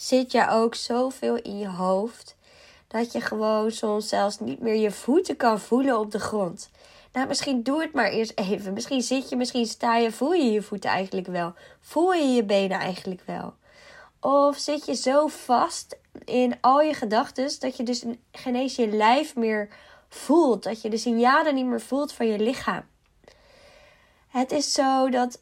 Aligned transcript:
zit 0.00 0.32
je 0.32 0.48
ook 0.48 0.74
zoveel 0.74 1.36
in 1.36 1.58
je 1.58 1.68
hoofd 1.68 2.36
dat 2.86 3.12
je 3.12 3.20
gewoon 3.20 3.70
soms 3.70 4.08
zelfs 4.08 4.38
niet 4.38 4.60
meer 4.60 4.74
je 4.74 4.90
voeten 4.90 5.36
kan 5.36 5.60
voelen 5.60 5.98
op 5.98 6.10
de 6.10 6.18
grond. 6.18 6.70
Nou, 7.12 7.26
misschien 7.26 7.62
doe 7.62 7.80
het 7.80 7.92
maar 7.92 8.10
eerst 8.10 8.32
even. 8.34 8.72
Misschien 8.72 9.02
zit 9.02 9.28
je, 9.28 9.36
misschien 9.36 9.66
sta 9.66 9.96
je, 9.96 10.12
voel 10.12 10.32
je 10.32 10.52
je 10.52 10.62
voeten 10.62 10.90
eigenlijk 10.90 11.26
wel. 11.26 11.54
Voel 11.80 12.12
je 12.12 12.24
je 12.24 12.44
benen 12.44 12.78
eigenlijk 12.78 13.22
wel. 13.26 13.54
Of 14.20 14.56
zit 14.56 14.86
je 14.86 14.94
zo 14.94 15.26
vast 15.26 15.98
in 16.24 16.56
al 16.60 16.80
je 16.80 16.94
gedachten 16.94 17.60
dat 17.60 17.76
je 17.76 17.82
dus 17.82 18.04
geen 18.32 18.56
eens 18.56 18.76
je 18.76 18.88
lijf 18.88 19.36
meer 19.36 19.68
voelt. 20.08 20.62
Dat 20.62 20.82
je 20.82 20.90
de 20.90 20.96
signalen 20.96 21.54
niet 21.54 21.66
meer 21.66 21.80
voelt 21.80 22.12
van 22.12 22.26
je 22.26 22.38
lichaam. 22.38 22.82
Het 24.28 24.52
is 24.52 24.72
zo 24.72 25.10
dat, 25.10 25.40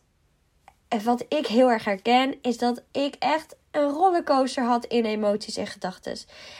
wat 1.04 1.24
ik 1.28 1.46
heel 1.46 1.70
erg 1.70 1.84
herken, 1.84 2.38
is 2.42 2.58
dat 2.58 2.82
ik 2.92 3.14
echt 3.18 3.56
een 3.78 3.90
rollercoaster 3.90 4.64
had 4.64 4.84
in 4.84 5.04
emoties 5.04 5.56
en 5.56 5.66
gedachten. 5.66 6.16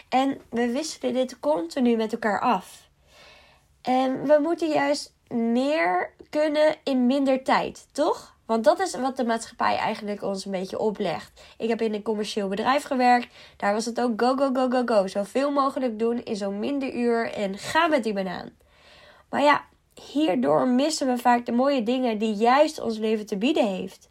En 0.09 0.41
we 0.51 0.73
wisselen 0.73 1.15
dit 1.15 1.41
continu 1.41 1.97
met 1.97 2.13
elkaar 2.13 2.41
af. 2.41 2.89
En 3.83 4.27
we 4.27 4.39
moeten 4.43 4.69
juist 4.69 5.15
meer 5.29 6.15
kunnen 6.31 6.77
in 6.85 7.07
minder 7.07 7.45
tijd, 7.45 7.87
toch? 7.93 8.37
Want 8.47 8.65
dat 8.65 8.81
is 8.81 8.97
wat 8.97 9.17
de 9.17 9.25
maatschappij 9.25 9.77
eigenlijk 9.77 10.23
ons 10.23 10.45
een 10.45 10.51
beetje 10.51 10.79
oplegt. 10.79 11.41
Ik 11.59 11.69
heb 11.69 11.81
in 11.81 11.95
een 11.95 12.03
commercieel 12.03 12.49
bedrijf 12.49 12.83
gewerkt. 12.83 13.35
Daar 13.57 13.73
was 13.73 13.85
het 13.85 14.01
ook 14.01 14.21
go, 14.21 14.37
go, 14.37 14.51
go, 14.53 14.69
go, 14.69 14.83
go. 14.85 15.07
Zoveel 15.07 15.51
mogelijk 15.51 15.99
doen 15.99 16.25
in 16.25 16.37
zo'n 16.37 16.59
minder 16.59 16.95
uur 16.95 17.33
en 17.33 17.59
ga 17.59 17.87
met 17.87 18.05
die 18.05 18.13
banaan. 18.13 18.51
Maar 19.31 19.43
ja, 19.43 19.65
hierdoor 20.13 20.69
missen 20.69 21.07
we 21.07 21.19
vaak 21.19 21.47
de 21.47 21.53
mooie 21.53 21.83
dingen 21.83 22.19
die 22.19 22.35
juist 22.35 22.81
ons 22.81 22.99
leven 22.99 23.27
te 23.27 23.37
bieden 23.37 23.67
heeft. 23.67 24.09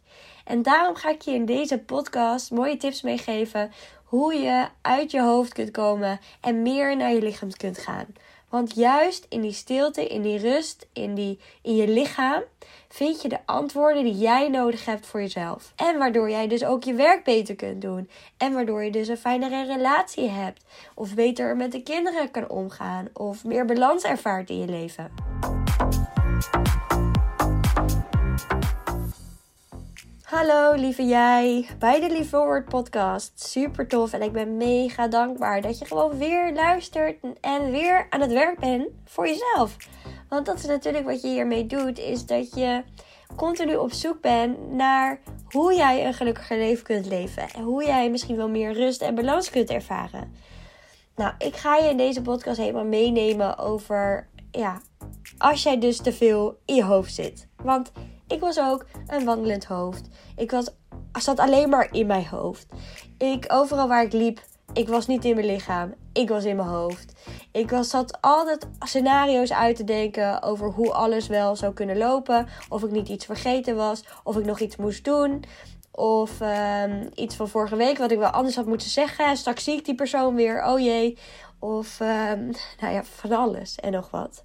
En 0.48 0.62
daarom 0.62 0.94
ga 0.94 1.10
ik 1.10 1.22
je 1.22 1.30
in 1.30 1.44
deze 1.44 1.78
podcast 1.78 2.50
mooie 2.50 2.76
tips 2.76 3.02
meegeven 3.02 3.72
hoe 4.04 4.34
je 4.34 4.66
uit 4.82 5.10
je 5.10 5.22
hoofd 5.22 5.52
kunt 5.52 5.70
komen 5.70 6.20
en 6.40 6.62
meer 6.62 6.96
naar 6.96 7.12
je 7.12 7.22
lichaam 7.22 7.50
kunt 7.50 7.78
gaan. 7.78 8.06
Want 8.48 8.74
juist 8.74 9.26
in 9.28 9.40
die 9.40 9.52
stilte, 9.52 10.06
in 10.06 10.22
die 10.22 10.38
rust, 10.38 10.86
in, 10.92 11.14
die, 11.14 11.38
in 11.62 11.76
je 11.76 11.88
lichaam, 11.88 12.42
vind 12.88 13.22
je 13.22 13.28
de 13.28 13.38
antwoorden 13.44 14.04
die 14.04 14.18
jij 14.18 14.48
nodig 14.48 14.84
hebt 14.84 15.06
voor 15.06 15.20
jezelf. 15.20 15.72
En 15.76 15.98
waardoor 15.98 16.30
jij 16.30 16.48
dus 16.48 16.64
ook 16.64 16.84
je 16.84 16.94
werk 16.94 17.24
beter 17.24 17.54
kunt 17.56 17.82
doen. 17.82 18.10
En 18.36 18.52
waardoor 18.52 18.84
je 18.84 18.90
dus 18.90 19.08
een 19.08 19.16
fijnere 19.16 19.64
relatie 19.64 20.28
hebt. 20.28 20.64
Of 20.94 21.14
beter 21.14 21.56
met 21.56 21.72
de 21.72 21.82
kinderen 21.82 22.30
kan 22.30 22.48
omgaan. 22.48 23.08
Of 23.12 23.44
meer 23.44 23.64
balans 23.64 24.02
ervaart 24.02 24.50
in 24.50 24.58
je 24.58 24.66
leven. 24.66 25.10
Hallo 30.28 30.74
lieve 30.74 31.04
jij, 31.04 31.68
bij 31.78 32.00
de 32.00 32.10
Lieve 32.10 32.36
Woord 32.36 32.68
podcast. 32.68 33.40
Super 33.40 33.88
tof 33.88 34.12
en 34.12 34.22
ik 34.22 34.32
ben 34.32 34.56
mega 34.56 35.08
dankbaar 35.08 35.60
dat 35.60 35.78
je 35.78 35.84
gewoon 35.84 36.18
weer 36.18 36.52
luistert 36.52 37.16
en 37.40 37.70
weer 37.70 38.06
aan 38.10 38.20
het 38.20 38.32
werk 38.32 38.58
bent 38.58 38.88
voor 39.04 39.26
jezelf. 39.26 39.76
Want 40.28 40.46
dat 40.46 40.56
is 40.56 40.64
natuurlijk 40.64 41.04
wat 41.04 41.22
je 41.22 41.28
hiermee 41.28 41.66
doet, 41.66 41.98
is 41.98 42.26
dat 42.26 42.54
je 42.54 42.82
continu 43.36 43.76
op 43.76 43.92
zoek 43.92 44.20
bent 44.20 44.72
naar 44.72 45.20
hoe 45.44 45.74
jij 45.74 46.06
een 46.06 46.14
gelukkiger 46.14 46.58
leven 46.58 46.84
kunt 46.84 47.06
leven. 47.06 47.48
En 47.50 47.62
hoe 47.62 47.84
jij 47.84 48.10
misschien 48.10 48.36
wel 48.36 48.48
meer 48.48 48.72
rust 48.72 49.02
en 49.02 49.14
balans 49.14 49.50
kunt 49.50 49.70
ervaren. 49.70 50.34
Nou, 51.16 51.32
ik 51.38 51.56
ga 51.56 51.76
je 51.76 51.90
in 51.90 51.96
deze 51.96 52.22
podcast 52.22 52.58
helemaal 52.58 52.84
meenemen 52.84 53.58
over, 53.58 54.28
ja, 54.50 54.80
als 55.38 55.62
jij 55.62 55.78
dus 55.78 55.96
te 55.96 56.12
veel 56.12 56.58
in 56.64 56.74
je 56.74 56.84
hoofd 56.84 57.14
zit. 57.14 57.48
Want 57.62 57.92
ik 58.28 58.40
was 58.40 58.58
ook 58.58 58.86
een 59.06 59.24
wandelend 59.24 59.64
hoofd. 59.64 60.08
Ik 60.36 60.50
was, 60.50 60.68
zat 61.12 61.38
alleen 61.38 61.68
maar 61.68 61.88
in 61.92 62.06
mijn 62.06 62.26
hoofd. 62.26 62.66
Ik, 63.18 63.44
overal 63.48 63.88
waar 63.88 64.04
ik 64.04 64.12
liep, 64.12 64.40
ik 64.72 64.88
was 64.88 65.06
niet 65.06 65.24
in 65.24 65.34
mijn 65.34 65.46
lichaam. 65.46 65.94
Ik 66.12 66.28
was 66.28 66.44
in 66.44 66.56
mijn 66.56 66.68
hoofd. 66.68 67.12
Ik 67.52 67.70
was, 67.70 67.90
zat 67.90 68.18
altijd 68.20 68.68
scenario's 68.78 69.52
uit 69.52 69.76
te 69.76 69.84
denken 69.84 70.42
over 70.42 70.70
hoe 70.70 70.92
alles 70.92 71.26
wel 71.26 71.56
zou 71.56 71.72
kunnen 71.72 71.96
lopen. 71.96 72.48
Of 72.68 72.82
ik 72.82 72.90
niet 72.90 73.08
iets 73.08 73.24
vergeten 73.24 73.76
was. 73.76 74.04
Of 74.24 74.36
ik 74.36 74.44
nog 74.44 74.60
iets 74.60 74.76
moest 74.76 75.04
doen. 75.04 75.44
Of 75.90 76.40
um, 76.40 77.08
iets 77.14 77.36
van 77.36 77.48
vorige 77.48 77.76
week 77.76 77.98
wat 77.98 78.10
ik 78.10 78.18
wel 78.18 78.30
anders 78.30 78.56
had 78.56 78.66
moeten 78.66 78.90
zeggen. 78.90 79.36
Straks 79.36 79.64
zie 79.64 79.76
ik 79.76 79.84
die 79.84 79.94
persoon 79.94 80.34
weer. 80.34 80.64
Oh 80.64 80.80
jee. 80.80 81.18
Of 81.58 82.00
um, 82.00 82.06
nou 82.80 82.94
ja, 82.94 83.04
van 83.04 83.32
alles 83.32 83.76
en 83.76 83.92
nog 83.92 84.10
wat. 84.10 84.44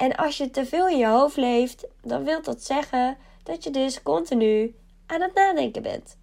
En 0.00 0.16
als 0.16 0.36
je 0.36 0.50
te 0.50 0.66
veel 0.66 0.88
in 0.88 0.98
je 0.98 1.06
hoofd 1.06 1.36
leeft, 1.36 1.86
dan 2.02 2.24
wil 2.24 2.42
dat 2.42 2.64
zeggen 2.64 3.16
dat 3.42 3.64
je 3.64 3.70
dus 3.70 4.02
continu 4.02 4.74
aan 5.06 5.20
het 5.20 5.34
nadenken 5.34 5.82
bent. 5.82 6.16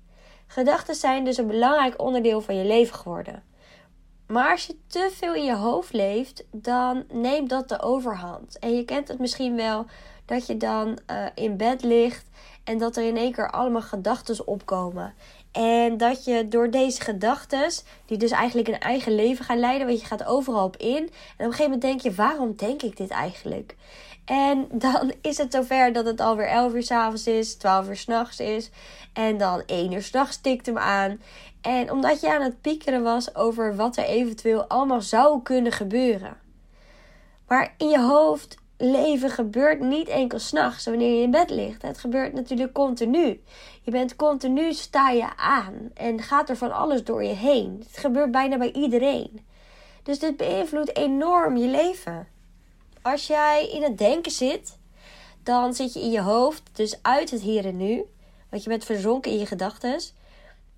Gedachten 0.48 0.96
zijn 0.96 1.26
dus 1.26 1.38
een 1.38 1.48
belangrijk 1.48 2.02
onderdeel 2.02 2.42
van 2.42 2.56
je 2.56 2.66
leven 2.66 2.96
geworden. 2.96 3.44
Maar 4.28 4.52
als 4.52 4.66
je 4.66 4.76
te 4.88 5.10
veel 5.14 5.34
in 5.34 5.44
je 5.44 5.56
hoofd 5.56 5.94
leeft, 5.94 6.46
dan 6.52 7.04
neemt 7.12 7.50
dat 7.50 7.70
de 7.70 7.82
overhand. 7.82 8.60
En 8.60 8.76
je 8.76 8.86
kent 8.86 9.08
het 9.08 9.20
misschien 9.20 9.56
wel 9.56 9.86
dat 10.26 10.48
je 10.48 10.58
dan 10.58 11.00
uh, 11.12 11.26
in 11.36 11.58
bed 11.58 11.84
ligt 11.84 12.26
en 12.64 12.78
dat 12.78 12.96
er 12.96 13.04
in 13.04 13.18
één 13.18 13.32
keer 13.32 13.52
allemaal 13.52 13.82
gedachten 13.82 14.48
opkomen. 14.48 15.14
En 15.58 15.98
dat 15.98 16.26
je 16.26 16.48
door 16.48 16.70
deze 16.70 17.02
gedachten, 17.02 17.70
die 18.06 18.18
dus 18.18 18.32
eigenlijk 18.32 18.68
een 18.68 18.80
eigen 18.80 19.16
leven 19.16 19.46
gaan 19.46 19.60
leiden, 19.60 19.88
want 19.88 20.00
je 20.00 20.06
gaat 20.06 20.26
overal 20.26 20.66
op 20.66 20.78
in. 20.78 20.98
En 20.98 21.04
op 21.04 21.12
een 21.38 21.46
gegeven 21.46 21.64
moment 21.64 21.82
denk 21.82 22.02
je, 22.02 22.14
waarom 22.14 22.56
denk 22.56 22.82
ik 22.82 22.98
dit 22.98 23.10
eigenlijk? 23.10 23.76
En 24.26 24.68
dan 24.72 25.14
is 25.22 25.38
het 25.38 25.54
zover 25.54 25.94
dat 25.94 26.06
het 26.06 26.20
alweer 26.20 26.48
11 26.48 26.74
uur 26.74 26.84
s'avonds 26.84 27.28
is, 27.28 27.56
12 27.56 27.88
uur 27.88 27.96
s'nachts 27.96 28.40
is. 28.40 28.70
En 29.14 29.38
dan 29.38 29.64
1 29.66 29.92
uur 29.92 30.04
s'nachts 30.04 30.42
tikt 30.42 30.66
hem 30.66 30.78
aan. 30.78 31.22
En 31.62 31.92
omdat 31.92 32.22
je 32.22 32.34
aan 32.34 32.42
het 32.42 32.62
piekeren 32.62 33.04
was 33.04 33.36
over 33.36 33.76
wat 33.76 33.98
er 33.98 34.06
eventueel 34.06 34.64
allemaal 34.64 35.02
zou 35.02 35.42
kunnen 35.42 35.72
gebeuren. 35.72 36.38
Maar 37.48 37.74
in 37.78 37.90
je 37.90 38.00
hoofd 38.00 38.58
leven 38.78 39.30
gebeurt 39.30 39.80
niet 39.80 40.08
enkel 40.08 40.40
s'nachts 40.40 40.86
wanneer 40.86 41.16
je 41.16 41.22
in 41.22 41.32
bed 41.32 41.50
ligt. 41.50 41.82
Het 41.82 41.98
gebeurt 41.98 42.34
natuurlijk 42.34 42.74
continu. 42.74 43.42
Je 43.82 43.92
bent 43.92 44.16
continu, 44.16 44.74
sta 44.74 45.10
je 45.10 45.36
aan 45.36 45.92
en 45.94 46.22
gaat 46.22 46.50
er 46.50 46.58
van 46.58 46.72
alles 46.72 47.04
door 47.04 47.24
je 47.24 47.34
heen. 47.34 47.84
Het 47.88 47.98
gebeurt 47.98 48.32
bijna 48.32 48.58
bij 48.58 48.72
iedereen. 48.72 49.46
Dus 50.04 50.20
dit 50.20 50.38
beïnvloedt 50.38 50.98
enorm 50.98 51.58
je 51.58 51.68
leven. 51.68 52.28
Als 53.02 53.28
jij 53.28 53.70
in 53.70 53.84
het 53.84 53.98
denken 53.98 54.32
zit, 54.32 54.78
dan 55.44 55.74
zit 55.74 55.94
je 55.94 56.00
in 56.00 56.12
je 56.12 56.22
hoofd, 56.22 56.62
dus 56.74 57.00
uit 57.02 57.32
het 57.32 57.42
hier 57.42 57.66
en 57.66 57.78
nu. 57.78 58.04
Want 58.50 58.64
je 58.64 58.70
bent 58.70 58.84
verzonken 58.84 59.32
in 59.32 59.40
je 59.40 59.46
gedachten. 59.46 60.02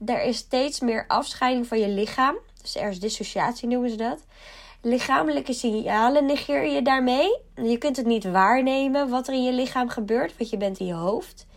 Er 0.06 0.24
is 0.24 0.38
steeds 0.38 0.80
meer 0.80 1.06
afscheiding 1.08 1.68
van 1.68 1.80
je 1.80 1.88
lichaam. 1.88 2.36
Dus 2.62 2.76
er 2.76 2.90
is 2.90 3.00
dissociatie 3.00 3.68
noemen 3.68 3.90
ze 3.90 3.96
dat. 3.96 4.20
Lichamelijke 4.82 5.54
signalen 5.54 6.26
negeer 6.26 6.66
je 6.66 6.82
daarmee. 6.82 7.38
Je 7.56 7.78
kunt 7.78 7.98
het 7.98 8.06
niet 8.06 8.24
waarnemen 8.24 9.10
wat 9.10 9.28
er 9.28 9.34
in 9.34 9.44
je 9.44 9.54
lichaam 9.54 9.90
gebeurt, 9.90 10.38
want 10.38 10.50
je 10.50 10.58
bent 10.58 10.80
in 10.80 10.86
je 10.86 10.94
hoofd. 10.94 11.48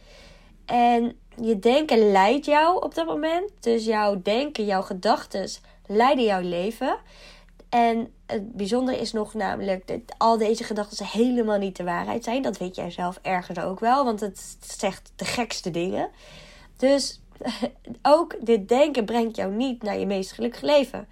En 0.65 1.17
je 1.37 1.59
denken 1.59 2.11
leidt 2.11 2.47
jou 2.47 2.83
op 2.83 2.95
dat 2.95 3.07
moment. 3.07 3.51
Dus 3.61 3.85
jouw 3.85 4.23
denken, 4.23 4.65
jouw 4.65 4.83
gedachten 4.83 5.51
leiden 5.87 6.25
jouw 6.25 6.41
leven. 6.41 6.97
En 7.69 8.13
het 8.27 8.53
bijzondere 8.53 9.01
is 9.01 9.13
nog 9.13 9.35
namelijk 9.35 9.87
dat 9.87 10.01
al 10.19 10.39
deze 10.39 10.65
gedachten 10.65 11.07
helemaal 11.07 11.59
niet 11.59 11.77
de 11.77 11.85
waarheid 11.85 12.25
zijn. 12.25 12.43
Dat 12.43 12.59
weet 12.59 12.77
jij 12.77 12.91
zelf 12.91 13.19
ergens 13.23 13.59
ook 13.59 13.81
wel, 13.81 14.05
want 14.05 14.21
het 14.21 14.57
zegt 14.61 15.13
de 15.17 15.25
gekste 15.25 15.71
dingen. 15.71 16.11
Dus 16.77 17.21
ook 18.03 18.47
dit 18.47 18.69
denken 18.69 19.05
brengt 19.05 19.37
jou 19.37 19.53
niet 19.53 19.83
naar 19.83 19.99
je 19.99 20.07
meest 20.07 20.33
gelukkig 20.33 20.61
leven. 20.61 21.09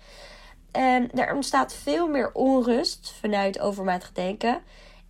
En 0.73 1.11
er 1.13 1.35
ontstaat 1.35 1.75
veel 1.75 2.09
meer 2.09 2.31
onrust 2.33 3.15
vanuit 3.21 3.61
overmatig 3.61 4.13
denken. 4.13 4.63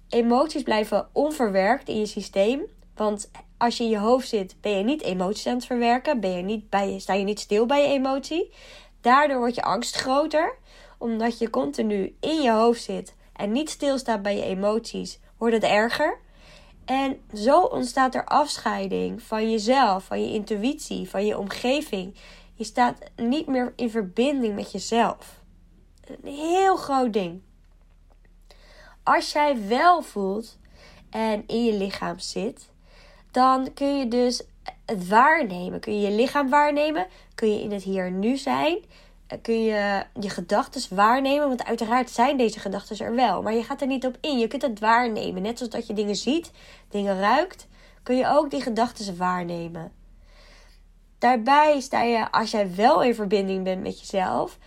Emoties 0.09 0.63
blijven 0.63 1.09
onverwerkt 1.13 1.89
in 1.89 1.99
je 1.99 2.07
systeem. 2.07 2.63
Want 2.95 3.31
als 3.59 3.77
je 3.77 3.85
in 3.85 3.91
je 3.91 3.99
hoofd 3.99 4.29
zit, 4.29 4.57
ben 4.61 4.79
je 4.79 4.85
niet 4.85 5.03
emoties 5.03 5.47
aan 5.47 5.55
het 5.55 5.67
verwerken. 5.67 6.21
Ben 6.21 6.37
je 6.37 6.43
niet 6.43 6.71
bij, 6.71 6.99
sta 6.99 7.13
je 7.13 7.25
niet 7.25 7.41
stil 7.41 7.67
bij 7.67 7.83
je 7.83 7.89
emotie. 7.89 8.53
Daardoor 9.01 9.39
wordt 9.39 9.55
je 9.55 9.63
angst 9.63 9.97
groter. 9.97 10.57
Omdat 10.99 11.39
je 11.39 11.51
continu 11.51 12.17
in 12.21 12.43
je 12.43 12.51
hoofd 12.51 12.83
zit 12.83 13.15
en 13.33 13.53
niet 13.53 13.71
stilstaat 13.71 14.23
bij 14.23 14.37
je 14.37 14.43
emoties, 14.43 15.21
wordt 15.39 15.55
het 15.55 15.65
erger. 15.65 16.19
En 16.85 17.21
zo 17.35 17.61
ontstaat 17.61 18.15
er 18.15 18.25
afscheiding 18.25 19.23
van 19.23 19.51
jezelf, 19.51 20.05
van 20.05 20.23
je 20.23 20.33
intuïtie, 20.33 21.11
van 21.11 21.27
je 21.27 21.39
omgeving. 21.39 22.15
Je 22.55 22.65
staat 22.65 22.99
niet 23.17 23.47
meer 23.47 23.73
in 23.77 23.91
verbinding 23.91 24.55
met 24.55 24.73
jezelf 24.73 25.40
een 26.23 26.33
heel 26.33 26.77
groot 26.77 27.13
ding. 27.13 27.41
Als 29.03 29.33
jij 29.33 29.67
wel 29.69 30.03
voelt 30.03 30.59
en 31.11 31.45
in 31.47 31.65
je 31.65 31.73
lichaam 31.73 32.19
zit, 32.19 32.71
dan 33.31 33.73
kun 33.75 33.99
je 33.99 34.09
dus 34.09 34.43
het 34.87 35.09
waarnemen. 35.09 35.81
Kun 35.81 36.01
je 36.01 36.09
je 36.09 36.17
lichaam 36.17 36.49
waarnemen? 36.49 37.07
Kun 37.35 37.53
je 37.53 37.63
in 37.63 37.73
het 37.73 37.83
hier 37.83 38.07
en 38.07 38.19
nu 38.19 38.37
zijn? 38.37 38.79
Kun 39.43 39.63
je 39.63 40.05
je 40.21 40.31
gedachten 40.31 40.97
waarnemen? 40.97 41.49
Want 41.49 41.65
uiteraard 41.65 42.11
zijn 42.11 42.37
deze 42.37 42.61
gedachten 42.61 43.07
er 43.07 43.15
wel, 43.15 43.43
maar 43.43 43.55
je 43.55 43.63
gaat 43.63 43.81
er 43.81 43.87
niet 43.87 44.07
op 44.07 44.17
in. 44.21 44.39
Je 44.39 44.47
kunt 44.47 44.63
het 44.63 44.79
waarnemen. 44.79 45.43
Net 45.43 45.59
zoals 45.59 45.73
dat 45.73 45.87
je 45.87 45.93
dingen 45.93 46.17
ziet, 46.17 46.51
dingen 46.89 47.21
ruikt, 47.21 47.67
kun 48.03 48.17
je 48.17 48.29
ook 48.29 48.51
die 48.51 48.63
gedachten 48.63 49.17
waarnemen. 49.17 49.93
Daarbij 51.19 51.81
sta 51.81 52.03
je, 52.03 52.33
als 52.33 52.51
jij 52.51 52.75
wel 52.75 53.03
in 53.03 53.15
verbinding 53.15 53.65
bent 53.65 53.83
met 53.83 54.01
jezelf, 54.01 54.59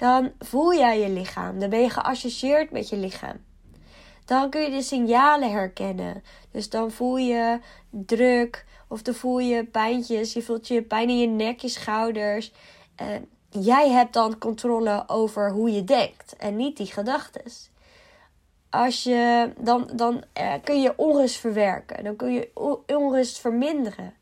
dan 0.00 0.32
voel 0.38 0.74
jij 0.74 1.00
je 1.00 1.08
lichaam. 1.08 1.58
Dan 1.58 1.70
ben 1.70 1.80
je 1.80 1.90
geassocieerd 1.90 2.70
met 2.70 2.88
je 2.88 2.96
lichaam. 2.96 3.36
Dan 4.24 4.50
kun 4.50 4.60
je 4.60 4.70
de 4.70 4.82
signalen 4.82 5.50
herkennen. 5.50 6.22
Dus 6.50 6.68
dan 6.68 6.90
voel 6.90 7.16
je 7.16 7.58
druk 7.90 8.64
of 8.88 9.02
dan 9.02 9.14
voel 9.14 9.38
je 9.38 9.64
pijntjes. 9.64 10.32
Je 10.32 10.42
voelt 10.42 10.68
je 10.68 10.82
pijn 10.82 11.08
in 11.08 11.18
je 11.18 11.26
nek, 11.26 11.60
je 11.60 11.68
schouders. 11.68 12.52
Uh, 13.02 13.06
jij 13.62 13.90
hebt 13.90 14.12
dan 14.12 14.38
controle 14.38 15.04
over 15.06 15.50
hoe 15.50 15.70
je 15.70 15.84
denkt 15.84 16.36
en 16.36 16.56
niet 16.56 16.76
die 16.76 16.86
gedachten. 16.86 17.42
Als 18.70 19.02
je, 19.02 19.52
dan 19.58 19.90
dan 19.94 20.24
uh, 20.40 20.52
kun 20.64 20.80
je 20.80 20.92
onrust 20.96 21.36
verwerken. 21.36 22.04
Dan 22.04 22.16
kun 22.16 22.32
je 22.32 22.50
onrust 22.86 23.40
verminderen. 23.40 24.14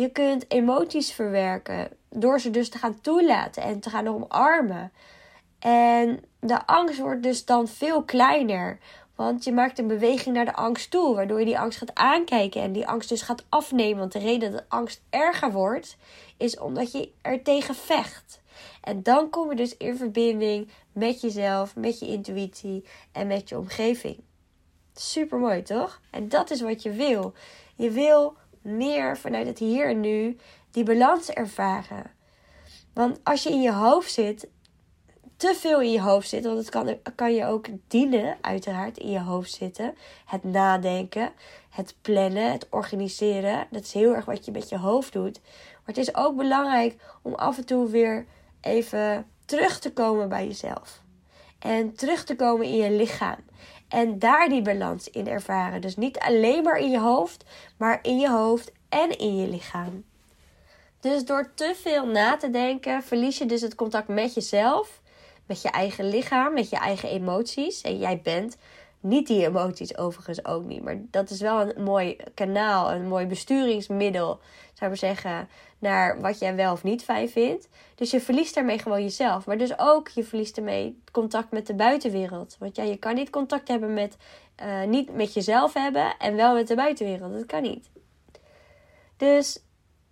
Je 0.00 0.10
kunt 0.10 0.50
emoties 0.50 1.12
verwerken 1.12 1.88
door 2.08 2.40
ze 2.40 2.50
dus 2.50 2.68
te 2.68 2.78
gaan 2.78 3.00
toelaten 3.00 3.62
en 3.62 3.80
te 3.80 3.90
gaan 3.90 4.08
omarmen. 4.08 4.92
En 5.58 6.24
de 6.38 6.66
angst 6.66 6.98
wordt 6.98 7.22
dus 7.22 7.44
dan 7.44 7.68
veel 7.68 8.02
kleiner. 8.02 8.78
Want 9.14 9.44
je 9.44 9.52
maakt 9.52 9.78
een 9.78 9.86
beweging 9.86 10.34
naar 10.34 10.44
de 10.44 10.54
angst 10.54 10.90
toe, 10.90 11.14
waardoor 11.14 11.38
je 11.38 11.44
die 11.44 11.58
angst 11.58 11.78
gaat 11.78 11.94
aankijken 11.94 12.62
en 12.62 12.72
die 12.72 12.86
angst 12.86 13.08
dus 13.08 13.22
gaat 13.22 13.44
afnemen. 13.48 13.98
Want 13.98 14.12
de 14.12 14.18
reden 14.18 14.50
dat 14.50 14.60
de 14.60 14.66
angst 14.68 15.02
erger 15.10 15.52
wordt, 15.52 15.96
is 16.36 16.58
omdat 16.58 16.92
je 16.92 17.12
er 17.22 17.42
tegen 17.42 17.74
vecht. 17.74 18.40
En 18.80 19.02
dan 19.02 19.30
kom 19.30 19.50
je 19.50 19.56
dus 19.56 19.76
in 19.76 19.96
verbinding 19.96 20.68
met 20.92 21.20
jezelf, 21.20 21.76
met 21.76 21.98
je 21.98 22.06
intuïtie 22.06 22.84
en 23.12 23.26
met 23.26 23.48
je 23.48 23.58
omgeving. 23.58 24.20
Super 24.94 25.38
mooi, 25.38 25.62
toch? 25.62 26.00
En 26.10 26.28
dat 26.28 26.50
is 26.50 26.60
wat 26.60 26.82
je 26.82 26.90
wil. 26.90 27.32
Je 27.76 27.90
wil 27.90 28.36
meer 28.62 29.18
vanuit 29.18 29.46
het 29.46 29.58
hier 29.58 29.88
en 29.88 30.00
nu 30.00 30.36
die 30.70 30.84
balans 30.84 31.30
ervaren. 31.30 32.10
Want 32.94 33.20
als 33.22 33.42
je 33.42 33.50
in 33.50 33.62
je 33.62 33.72
hoofd 33.72 34.12
zit, 34.12 34.48
te 35.36 35.54
veel 35.54 35.80
in 35.80 35.92
je 35.92 36.00
hoofd 36.00 36.28
zit, 36.28 36.44
want 36.44 36.58
het 36.58 36.68
kan, 36.68 36.98
kan 37.14 37.34
je 37.34 37.46
ook 37.46 37.66
dienen, 37.88 38.36
uiteraard, 38.40 38.98
in 38.98 39.10
je 39.10 39.20
hoofd 39.20 39.52
zitten. 39.52 39.94
Het 40.24 40.44
nadenken, 40.44 41.32
het 41.70 41.94
plannen, 42.00 42.52
het 42.52 42.66
organiseren. 42.70 43.66
Dat 43.70 43.82
is 43.82 43.92
heel 43.92 44.14
erg 44.14 44.24
wat 44.24 44.44
je 44.44 44.50
met 44.50 44.68
je 44.68 44.78
hoofd 44.78 45.12
doet. 45.12 45.40
Maar 45.70 45.94
het 45.94 45.96
is 45.96 46.14
ook 46.14 46.36
belangrijk 46.36 46.96
om 47.22 47.34
af 47.34 47.56
en 47.56 47.66
toe 47.66 47.88
weer 47.88 48.26
even 48.60 49.26
terug 49.44 49.78
te 49.78 49.92
komen 49.92 50.28
bij 50.28 50.46
jezelf. 50.46 51.02
En 51.58 51.94
terug 51.94 52.24
te 52.24 52.36
komen 52.36 52.66
in 52.66 52.76
je 52.76 52.90
lichaam. 52.90 53.38
En 53.90 54.18
daar 54.18 54.48
die 54.48 54.62
balans 54.62 55.10
in 55.10 55.28
ervaren. 55.28 55.80
Dus 55.80 55.96
niet 55.96 56.18
alleen 56.18 56.62
maar 56.62 56.78
in 56.78 56.90
je 56.90 57.00
hoofd, 57.00 57.44
maar 57.76 57.98
in 58.02 58.18
je 58.18 58.30
hoofd 58.30 58.72
en 58.88 59.18
in 59.18 59.36
je 59.36 59.48
lichaam. 59.48 60.04
Dus 61.00 61.24
door 61.24 61.52
te 61.54 61.74
veel 61.82 62.06
na 62.06 62.36
te 62.36 62.50
denken, 62.50 63.02
verlies 63.02 63.38
je 63.38 63.46
dus 63.46 63.60
het 63.60 63.74
contact 63.74 64.08
met 64.08 64.34
jezelf, 64.34 65.00
met 65.46 65.62
je 65.62 65.70
eigen 65.70 66.08
lichaam, 66.08 66.54
met 66.54 66.70
je 66.70 66.76
eigen 66.76 67.08
emoties. 67.08 67.80
En 67.80 67.98
jij 67.98 68.20
bent 68.22 68.56
niet 69.00 69.26
die 69.26 69.46
emoties 69.46 69.96
overigens 69.96 70.44
ook 70.44 70.64
niet. 70.64 70.82
Maar 70.82 71.00
dat 71.10 71.30
is 71.30 71.40
wel 71.40 71.60
een 71.60 71.82
mooi 71.82 72.16
kanaal, 72.34 72.92
een 72.92 73.08
mooi 73.08 73.26
besturingsmiddel, 73.26 74.40
zou 74.74 74.92
ik 74.92 74.98
zeggen, 74.98 75.48
naar 75.78 76.20
wat 76.20 76.38
jij 76.38 76.54
wel 76.54 76.72
of 76.72 76.82
niet 76.82 77.04
fijn 77.04 77.28
vindt. 77.28 77.68
Dus 77.94 78.10
je 78.10 78.20
verliest 78.20 78.54
daarmee 78.54 78.78
gewoon 78.78 79.02
jezelf. 79.02 79.46
Maar 79.46 79.58
dus 79.58 79.78
ook, 79.78 80.08
je 80.08 80.24
verliest 80.24 80.56
ermee 80.56 81.02
contact 81.12 81.50
met 81.50 81.66
de 81.66 81.74
buitenwereld. 81.74 82.56
Want 82.58 82.76
ja, 82.76 82.82
je 82.82 82.96
kan 82.96 83.14
niet 83.14 83.30
contact 83.30 83.68
hebben 83.68 83.94
met, 83.94 84.16
uh, 84.62 84.84
niet 84.84 85.14
met 85.14 85.34
jezelf 85.34 85.74
hebben 85.74 86.16
en 86.18 86.36
wel 86.36 86.54
met 86.54 86.68
de 86.68 86.74
buitenwereld. 86.74 87.32
Dat 87.32 87.46
kan 87.46 87.62
niet. 87.62 87.90
Dus 89.16 89.62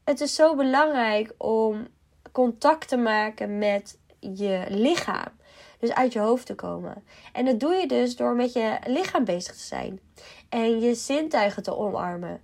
het 0.05 0.21
is 0.21 0.35
zo 0.35 0.57
belangrijk 0.57 1.35
om 1.39 1.87
contact 2.33 2.89
te 2.89 2.97
maken 2.97 3.59
met 3.59 3.99
je 4.21 4.65
lichaam. 4.69 5.37
Dus 5.79 5.95
uit 5.95 6.13
je 6.13 6.19
hoofd 6.19 6.47
te 6.47 6.55
komen. 6.55 7.05
En 7.33 7.45
dat 7.45 7.61
doe 7.61 7.75
je 7.75 7.87
dus 7.87 8.17
door 8.17 8.35
met 8.35 8.53
je 8.53 8.79
lichaam 8.87 9.25
bezig 9.25 9.55
te 9.55 9.65
zijn. 9.65 10.01
En 10.49 10.81
je 10.81 10.95
zintuigen 10.95 11.63
te 11.63 11.77
omarmen. 11.77 12.41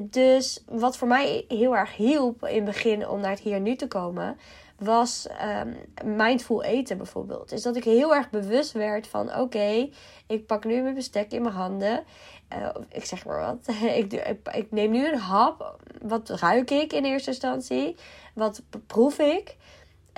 Dus 0.00 0.64
wat 0.68 0.96
voor 0.96 1.08
mij 1.08 1.44
heel 1.48 1.76
erg 1.76 1.96
hielp 1.96 2.44
in 2.46 2.54
het 2.54 2.64
begin 2.64 3.08
om 3.08 3.20
naar 3.20 3.30
het 3.30 3.40
hier 3.40 3.60
nu 3.60 3.76
te 3.76 3.88
komen, 3.88 4.38
was 4.78 5.28
um, 5.64 5.76
mindful 6.16 6.62
eten 6.62 6.96
bijvoorbeeld. 6.96 7.48
Dus 7.48 7.62
dat 7.62 7.76
ik 7.76 7.84
heel 7.84 8.14
erg 8.14 8.30
bewust 8.30 8.72
werd 8.72 9.06
van: 9.06 9.36
oké, 9.36 9.88
ik 10.26 10.46
pak 10.46 10.64
nu 10.64 10.82
mijn 10.82 10.94
bestek 10.94 11.32
in 11.32 11.42
mijn 11.42 11.54
handen. 11.54 12.04
Uh, 12.52 12.68
ik 12.88 13.04
zeg 13.04 13.24
maar 13.24 13.40
wat. 13.40 13.74
ik, 14.00 14.12
ik, 14.52 14.66
neem 14.70 14.90
nu 14.90 15.12
een 15.12 15.18
hap. 15.18 15.78
Wat 16.02 16.28
ruik 16.28 16.70
ik 16.70 16.92
in 16.92 17.04
eerste 17.04 17.30
instantie? 17.30 17.96
Wat 18.34 18.62
proef 18.86 19.18
ik? 19.18 19.56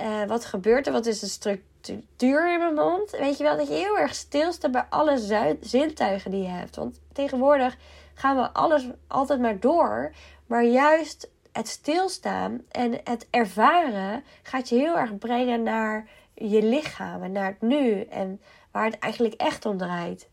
Uh, 0.01 0.23
wat 0.23 0.45
gebeurt 0.45 0.87
er? 0.87 0.93
Wat 0.93 1.05
is 1.05 1.19
de 1.19 1.27
structuur 1.27 1.71
in 1.89 2.59
mijn 2.59 2.73
mond? 2.73 3.11
Weet 3.11 3.37
je 3.37 3.43
wel, 3.43 3.57
dat 3.57 3.67
je 3.67 3.73
heel 3.73 3.97
erg 3.97 4.15
stilstaat 4.15 4.71
bij 4.71 4.85
alle 4.89 5.57
zintuigen 5.61 6.31
die 6.31 6.41
je 6.41 6.47
hebt. 6.47 6.75
Want 6.75 6.99
tegenwoordig 7.13 7.77
gaan 8.13 8.35
we 8.35 8.53
alles 8.53 8.87
altijd 9.07 9.39
maar 9.39 9.59
door. 9.59 10.11
Maar 10.45 10.63
juist 10.63 11.29
het 11.51 11.67
stilstaan 11.67 12.61
en 12.71 12.99
het 13.03 13.27
ervaren 13.29 14.23
gaat 14.43 14.69
je 14.69 14.75
heel 14.75 14.97
erg 14.97 15.17
brengen 15.17 15.63
naar 15.63 16.07
je 16.33 16.63
lichaam 16.63 17.23
en 17.23 17.31
naar 17.31 17.47
het 17.47 17.61
nu. 17.61 18.01
En 18.01 18.41
waar 18.71 18.85
het 18.85 18.99
eigenlijk 18.99 19.33
echt 19.33 19.65
om 19.65 19.77
draait. 19.77 20.29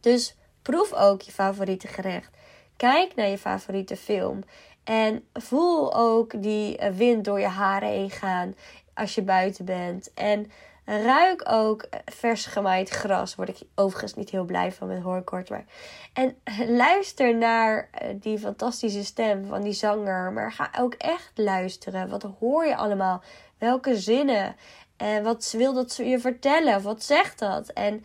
Dus 0.00 0.36
proef 0.62 0.92
ook 0.92 1.22
je 1.22 1.32
favoriete 1.32 1.88
gerecht. 1.88 2.30
Kijk 2.76 3.14
naar 3.14 3.28
je 3.28 3.38
favoriete 3.38 3.96
film. 3.96 4.42
En 4.84 5.28
voel 5.32 5.94
ook 5.94 6.42
die 6.42 6.78
wind 6.92 7.24
door 7.24 7.40
je 7.40 7.46
haren 7.46 7.88
heen 7.88 8.10
gaan 8.10 8.54
als 8.94 9.14
je 9.14 9.22
buiten 9.22 9.64
bent. 9.64 10.14
En 10.14 10.50
Ruik 10.84 11.42
ook 11.48 11.86
vers 12.04 12.46
gemaaid 12.46 12.88
gras. 12.88 13.34
Word 13.34 13.48
ik 13.48 13.58
overigens 13.74 14.14
niet 14.14 14.30
heel 14.30 14.44
blij 14.44 14.72
van 14.72 14.88
met 14.88 15.02
hoorkort. 15.02 15.50
Maar... 15.50 15.64
En 16.12 16.36
luister 16.68 17.36
naar 17.36 17.88
eh, 17.90 18.08
die 18.14 18.38
fantastische 18.38 19.04
stem 19.04 19.46
van 19.46 19.62
die 19.62 19.72
zanger. 19.72 20.32
Maar 20.32 20.52
ga 20.52 20.70
ook 20.78 20.94
echt 20.94 21.32
luisteren. 21.34 22.08
Wat 22.08 22.26
hoor 22.38 22.66
je 22.66 22.76
allemaal? 22.76 23.22
Welke 23.58 23.96
zinnen? 23.96 24.56
En 24.96 25.22
wat 25.22 25.54
wil 25.56 25.72
dat 25.72 25.96
je 25.96 26.18
vertellen? 26.18 26.82
Wat 26.82 27.02
zegt 27.02 27.38
dat? 27.38 27.68
En 27.68 28.04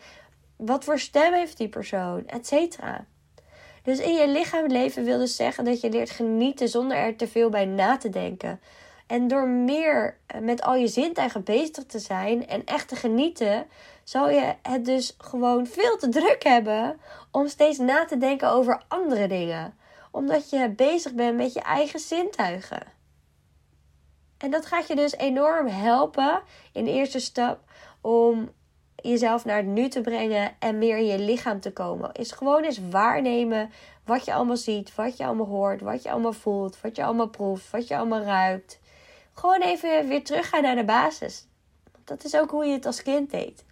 wat 0.56 0.84
voor 0.84 0.98
stem 0.98 1.32
heeft 1.32 1.56
die 1.56 1.68
persoon? 1.68 2.26
Etcetera. 2.26 3.04
Dus 3.82 3.98
in 3.98 4.14
je 4.14 4.28
lichaam 4.28 4.66
leven 4.66 5.04
wil 5.04 5.18
dus 5.18 5.36
zeggen 5.36 5.64
dat 5.64 5.80
je 5.80 5.90
leert 5.90 6.10
genieten 6.10 6.68
zonder 6.68 6.96
er 6.96 7.16
te 7.16 7.28
veel 7.28 7.50
bij 7.50 7.64
na 7.64 7.96
te 7.96 8.08
denken. 8.08 8.60
En 9.10 9.28
door 9.28 9.48
meer 9.48 10.16
eh, 10.26 10.40
met 10.40 10.62
al 10.62 10.74
je 10.74 10.86
zintuigen 10.86 11.44
bezig 11.44 11.84
te 11.84 11.98
zijn 11.98 12.46
en 12.46 12.64
echt 12.64 12.88
te 12.88 12.96
genieten, 12.96 13.66
zal 14.04 14.30
je 14.30 14.54
het 14.62 14.84
dus 14.84 15.14
gewoon 15.18 15.66
veel 15.66 15.96
te 15.96 16.08
druk 16.08 16.42
hebben 16.42 17.00
om 17.30 17.48
steeds 17.48 17.78
na 17.78 18.04
te 18.04 18.16
denken 18.16 18.50
over 18.50 18.82
andere 18.88 19.28
dingen. 19.28 19.74
Omdat 20.10 20.50
je 20.50 20.68
bezig 20.68 21.12
bent 21.12 21.36
met 21.36 21.52
je 21.52 21.60
eigen 21.60 22.00
zintuigen. 22.00 22.82
En 24.38 24.50
dat 24.50 24.66
gaat 24.66 24.86
je 24.86 24.94
dus 24.96 25.16
enorm 25.16 25.66
helpen 25.66 26.42
in 26.72 26.84
de 26.84 26.92
eerste 26.92 27.20
stap 27.20 27.60
om 28.00 28.50
jezelf 28.96 29.44
naar 29.44 29.56
het 29.56 29.66
nu 29.66 29.88
te 29.88 30.00
brengen 30.00 30.52
en 30.58 30.78
meer 30.78 30.96
in 30.96 31.06
je 31.06 31.18
lichaam 31.18 31.60
te 31.60 31.72
komen. 31.72 32.12
Is 32.12 32.32
gewoon 32.32 32.62
eens 32.62 32.80
waarnemen 32.90 33.70
wat 34.04 34.24
je 34.24 34.32
allemaal 34.32 34.56
ziet, 34.56 34.94
wat 34.94 35.16
je 35.16 35.26
allemaal 35.26 35.46
hoort, 35.46 35.80
wat 35.80 36.02
je 36.02 36.10
allemaal 36.10 36.32
voelt, 36.32 36.80
wat 36.80 36.96
je 36.96 37.04
allemaal 37.04 37.28
proeft, 37.28 37.70
wat 37.70 37.88
je 37.88 37.96
allemaal 37.96 38.22
ruikt. 38.22 38.79
Gewoon 39.40 39.60
even 39.60 40.08
weer 40.08 40.24
teruggaan 40.24 40.62
naar 40.62 40.76
de 40.76 40.84
basis. 40.84 41.46
Dat 42.04 42.24
is 42.24 42.36
ook 42.36 42.50
hoe 42.50 42.64
je 42.64 42.72
het 42.72 42.86
als 42.86 43.02
kind 43.02 43.30
deed. 43.30 43.64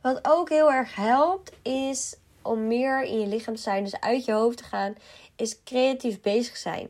Wat 0.00 0.18
ook 0.22 0.48
heel 0.48 0.72
erg 0.72 0.94
helpt 0.94 1.52
is 1.62 2.16
om 2.42 2.66
meer 2.66 3.02
in 3.02 3.20
je 3.20 3.26
lichaam 3.26 3.54
te 3.54 3.60
zijn, 3.60 3.84
dus 3.84 4.00
uit 4.00 4.24
je 4.24 4.32
hoofd 4.32 4.56
te 4.56 4.64
gaan, 4.64 4.94
is 5.36 5.62
creatief 5.62 6.20
bezig 6.20 6.56
zijn. 6.56 6.88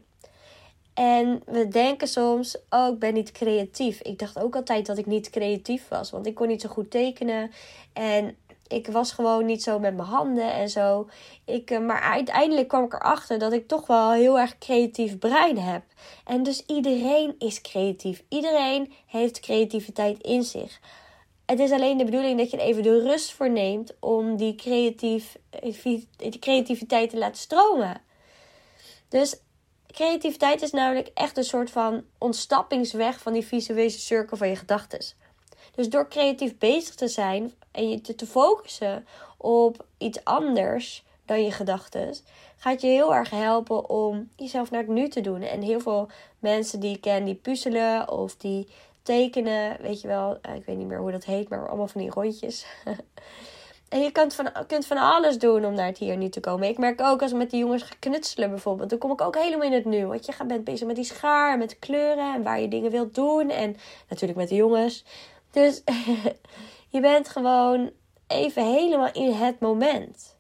En 0.94 1.42
we 1.46 1.68
denken 1.68 2.08
soms, 2.08 2.58
oh, 2.68 2.92
ik 2.92 2.98
ben 2.98 3.14
niet 3.14 3.32
creatief. 3.32 4.00
Ik 4.00 4.18
dacht 4.18 4.38
ook 4.38 4.56
altijd 4.56 4.86
dat 4.86 4.98
ik 4.98 5.06
niet 5.06 5.30
creatief 5.30 5.88
was, 5.88 6.10
want 6.10 6.26
ik 6.26 6.34
kon 6.34 6.48
niet 6.48 6.60
zo 6.60 6.68
goed 6.68 6.90
tekenen. 6.90 7.50
En 7.92 8.36
ik 8.70 8.86
was 8.86 9.12
gewoon 9.12 9.44
niet 9.44 9.62
zo 9.62 9.78
met 9.78 9.96
mijn 9.96 10.08
handen 10.08 10.52
en 10.52 10.68
zo. 10.68 11.08
Ik, 11.44 11.70
eh, 11.70 11.80
maar 11.80 12.00
uiteindelijk 12.00 12.68
kwam 12.68 12.84
ik 12.84 12.92
erachter 12.92 13.38
dat 13.38 13.52
ik 13.52 13.68
toch 13.68 13.86
wel 13.86 14.12
heel 14.12 14.38
erg 14.38 14.58
creatief 14.58 15.18
brein 15.18 15.58
heb. 15.58 15.82
En 16.24 16.42
dus 16.42 16.66
iedereen 16.66 17.34
is 17.38 17.60
creatief. 17.60 18.22
Iedereen 18.28 18.92
heeft 19.06 19.40
creativiteit 19.40 20.22
in 20.22 20.42
zich. 20.42 20.80
Het 21.46 21.58
is 21.58 21.70
alleen 21.70 21.98
de 21.98 22.04
bedoeling 22.04 22.38
dat 22.38 22.50
je 22.50 22.56
er 22.56 22.62
even 22.62 22.82
de 22.82 23.02
rust 23.02 23.32
voor 23.32 23.50
neemt 23.50 23.94
om 24.00 24.36
die, 24.36 24.54
creatief, 24.54 25.36
die 26.16 26.38
creativiteit 26.38 27.10
te 27.10 27.18
laten 27.18 27.40
stromen. 27.40 28.00
Dus 29.08 29.40
creativiteit 29.86 30.62
is 30.62 30.70
namelijk 30.70 31.10
echt 31.14 31.36
een 31.36 31.44
soort 31.44 31.70
van 31.70 32.04
ontstappingsweg 32.18 33.20
van 33.20 33.32
die 33.32 33.46
visuele 33.46 33.90
cirkel 33.90 34.36
van 34.36 34.48
je 34.48 34.56
gedachten. 34.56 35.00
Dus 35.74 35.88
door 35.88 36.08
creatief 36.08 36.58
bezig 36.58 36.94
te 36.94 37.08
zijn 37.08 37.52
en 37.70 37.88
je 37.88 38.00
te, 38.00 38.26
focussen 38.26 39.06
op 39.36 39.84
iets 39.98 40.24
anders, 40.24 41.04
dan 41.24 41.42
je 41.42 41.52
gedachten, 41.52 42.14
gaat 42.56 42.80
je 42.80 42.86
heel 42.86 43.14
erg 43.14 43.30
helpen 43.30 43.88
om 43.88 44.28
jezelf 44.36 44.70
naar 44.70 44.80
het 44.80 44.90
nu 44.90 45.08
te 45.08 45.20
doen. 45.20 45.42
En 45.42 45.62
heel 45.62 45.80
veel 45.80 46.08
mensen 46.38 46.80
die 46.80 46.94
ik 46.94 47.00
ken, 47.00 47.24
die 47.24 47.34
puzzelen 47.34 48.10
of 48.10 48.36
die 48.36 48.68
tekenen, 49.02 49.76
weet 49.80 50.00
je 50.00 50.08
wel, 50.08 50.38
eh, 50.42 50.54
ik 50.54 50.64
weet 50.64 50.76
niet 50.76 50.86
meer 50.86 50.98
hoe 50.98 51.10
dat 51.10 51.24
heet, 51.24 51.48
maar 51.48 51.68
allemaal 51.68 51.88
van 51.88 52.00
die 52.00 52.10
rondjes. 52.10 52.66
en 53.88 54.00
je 54.00 54.12
kunt 54.12 54.34
van, 54.34 54.50
kunt 54.66 54.86
van 54.86 54.96
alles 54.96 55.38
doen 55.38 55.64
om 55.64 55.74
naar 55.74 55.86
het 55.86 55.98
hier 55.98 56.16
nu 56.16 56.28
te 56.28 56.40
komen. 56.40 56.68
Ik 56.68 56.78
merk 56.78 57.00
ook 57.00 57.22
als 57.22 57.30
ik 57.30 57.36
met 57.36 57.50
die 57.50 57.60
jongens 57.60 57.82
ga 57.82 57.94
knutselen 57.98 58.50
bijvoorbeeld, 58.50 58.90
dan 58.90 58.98
kom 58.98 59.10
ik 59.10 59.20
ook 59.20 59.36
helemaal 59.36 59.66
in 59.66 59.72
het 59.72 59.84
nu. 59.84 60.06
Want 60.06 60.26
je 60.26 60.32
bent 60.46 60.64
bezig 60.64 60.86
met 60.86 60.96
die 60.96 61.04
schaar, 61.04 61.58
met 61.58 61.78
kleuren 61.78 62.34
en 62.34 62.42
waar 62.42 62.60
je 62.60 62.68
dingen 62.68 62.90
wilt 62.90 63.14
doen. 63.14 63.50
En 63.50 63.76
natuurlijk 64.08 64.38
met 64.38 64.48
de 64.48 64.54
jongens. 64.54 65.04
Dus 65.50 65.82
je 66.94 67.00
bent 67.00 67.28
gewoon 67.28 67.90
even 68.26 68.72
helemaal 68.72 69.12
in 69.12 69.32
het 69.32 69.60
moment. 69.60 70.38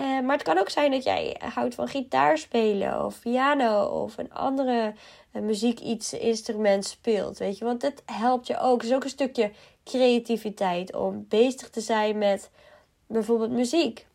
Uh, 0.00 0.20
maar 0.20 0.36
het 0.36 0.42
kan 0.42 0.58
ook 0.58 0.68
zijn 0.68 0.90
dat 0.90 1.04
jij 1.04 1.40
houdt 1.54 1.74
van 1.74 1.88
gitaar 1.88 2.38
spelen 2.38 3.04
of 3.04 3.20
piano 3.20 3.84
of 3.84 4.18
een 4.18 4.32
andere 4.32 4.94
uh, 5.32 5.42
muziek 5.42 5.80
iets 5.80 6.12
instrument 6.12 6.84
speelt, 6.84 7.38
weet 7.38 7.58
je, 7.58 7.64
want 7.64 7.80
dat 7.80 8.02
helpt 8.06 8.46
je 8.46 8.58
ook. 8.58 8.80
Het 8.80 8.90
is 8.90 8.96
ook 8.96 9.04
een 9.04 9.10
stukje 9.10 9.50
creativiteit 9.84 10.94
om 10.94 11.26
bezig 11.28 11.70
te 11.70 11.80
zijn 11.80 12.18
met 12.18 12.50
bijvoorbeeld 13.06 13.50
muziek. 13.50 14.06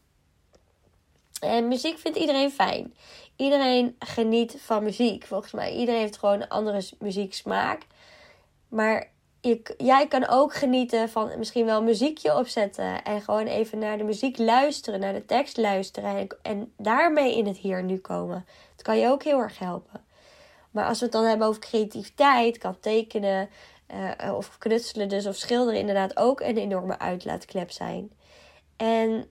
En 1.39 1.67
muziek 1.67 1.97
vindt 1.97 2.17
iedereen 2.17 2.51
fijn. 2.51 2.95
Iedereen 3.35 3.95
geniet 3.99 4.57
van 4.59 4.83
muziek, 4.83 5.25
volgens 5.25 5.51
mij. 5.51 5.73
Iedereen 5.73 6.01
heeft 6.01 6.17
gewoon 6.17 6.41
een 6.41 6.49
andere 6.49 6.83
muzieksmaak. 6.99 7.81
Maar 8.67 9.10
jij 9.77 10.07
kan 10.07 10.27
ook 10.27 10.53
genieten 10.53 11.09
van 11.09 11.31
misschien 11.37 11.65
wel 11.65 11.77
een 11.77 11.83
muziekje 11.83 12.37
opzetten. 12.37 13.03
En 13.03 13.21
gewoon 13.21 13.45
even 13.45 13.79
naar 13.79 13.97
de 13.97 14.03
muziek 14.03 14.37
luisteren, 14.37 14.99
naar 14.99 15.13
de 15.13 15.25
tekst 15.25 15.57
luisteren. 15.57 16.27
En, 16.41 16.73
daarmee 16.77 17.37
in 17.37 17.47
het 17.47 17.57
hier 17.57 17.77
en 17.77 17.85
nu 17.85 17.97
komen. 17.97 18.45
Dat 18.75 18.85
kan 18.85 18.97
je 18.97 19.07
ook 19.07 19.23
heel 19.23 19.39
erg 19.39 19.59
helpen. 19.59 20.05
Maar 20.71 20.85
als 20.85 20.99
we 20.99 21.05
het 21.05 21.13
dan 21.13 21.23
hebben 21.23 21.47
over 21.47 21.61
creativiteit, 21.61 22.57
kan 22.57 22.79
tekenen 22.79 23.49
uh, 23.93 24.35
of 24.35 24.57
knutselen 24.57 25.09
dus 25.09 25.25
of 25.25 25.35
schilderen 25.35 25.79
inderdaad 25.79 26.17
ook 26.17 26.39
een 26.39 26.57
enorme 26.57 26.99
uitlaatklep 26.99 27.71
zijn. 27.71 28.11
En 28.77 29.29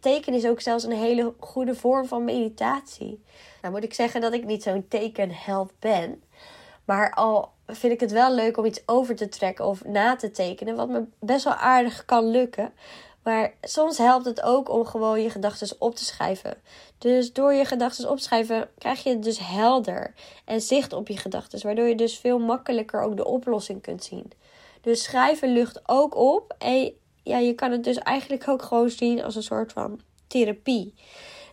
tekenen 0.00 0.38
is 0.38 0.46
ook 0.46 0.60
zelfs 0.60 0.84
een 0.84 0.92
hele 0.92 1.34
goede 1.38 1.74
vorm 1.74 2.06
van 2.06 2.24
meditatie. 2.24 3.22
Nou 3.62 3.74
moet 3.74 3.84
ik 3.84 3.94
zeggen 3.94 4.20
dat 4.20 4.32
ik 4.32 4.44
niet 4.44 4.62
zo'n 4.62 4.88
tekenheld 4.88 5.72
ben. 5.78 6.22
Maar 6.84 7.14
al 7.14 7.52
vind 7.68 7.92
ik 7.92 8.00
het 8.00 8.12
wel 8.12 8.34
leuk 8.34 8.56
om 8.56 8.64
iets 8.64 8.82
over 8.86 9.16
te 9.16 9.28
trekken 9.28 9.66
of 9.66 9.84
na 9.84 10.16
te 10.16 10.30
tekenen. 10.30 10.76
Wat 10.76 10.88
me 10.88 11.04
best 11.18 11.44
wel 11.44 11.54
aardig 11.54 12.04
kan 12.04 12.30
lukken. 12.30 12.72
Maar 13.22 13.54
soms 13.62 13.98
helpt 13.98 14.24
het 14.24 14.42
ook 14.42 14.68
om 14.68 14.84
gewoon 14.84 15.22
je 15.22 15.30
gedachten 15.30 15.76
op 15.78 15.94
te 15.94 16.04
schrijven. 16.04 16.56
Dus 16.98 17.32
door 17.32 17.52
je 17.52 17.64
gedachten 17.64 18.10
op 18.10 18.16
te 18.16 18.22
schrijven 18.22 18.68
krijg 18.78 19.02
je 19.02 19.10
het 19.10 19.22
dus 19.22 19.38
helder 19.38 20.14
en 20.44 20.60
zicht 20.60 20.92
op 20.92 21.08
je 21.08 21.16
gedachten. 21.16 21.60
Waardoor 21.62 21.86
je 21.86 21.94
dus 21.94 22.18
veel 22.18 22.38
makkelijker 22.38 23.02
ook 23.02 23.16
de 23.16 23.26
oplossing 23.26 23.82
kunt 23.82 24.04
zien. 24.04 24.32
Dus 24.80 25.02
schrijven 25.02 25.52
lucht 25.52 25.80
ook 25.88 26.16
op. 26.16 26.54
En 26.58 26.92
ja, 27.22 27.38
je 27.38 27.54
kan 27.54 27.72
het 27.72 27.84
dus 27.84 27.98
eigenlijk 27.98 28.48
ook 28.48 28.62
gewoon 28.62 28.90
zien 28.90 29.24
als 29.24 29.36
een 29.36 29.42
soort 29.42 29.72
van 29.72 30.00
therapie. 30.26 30.94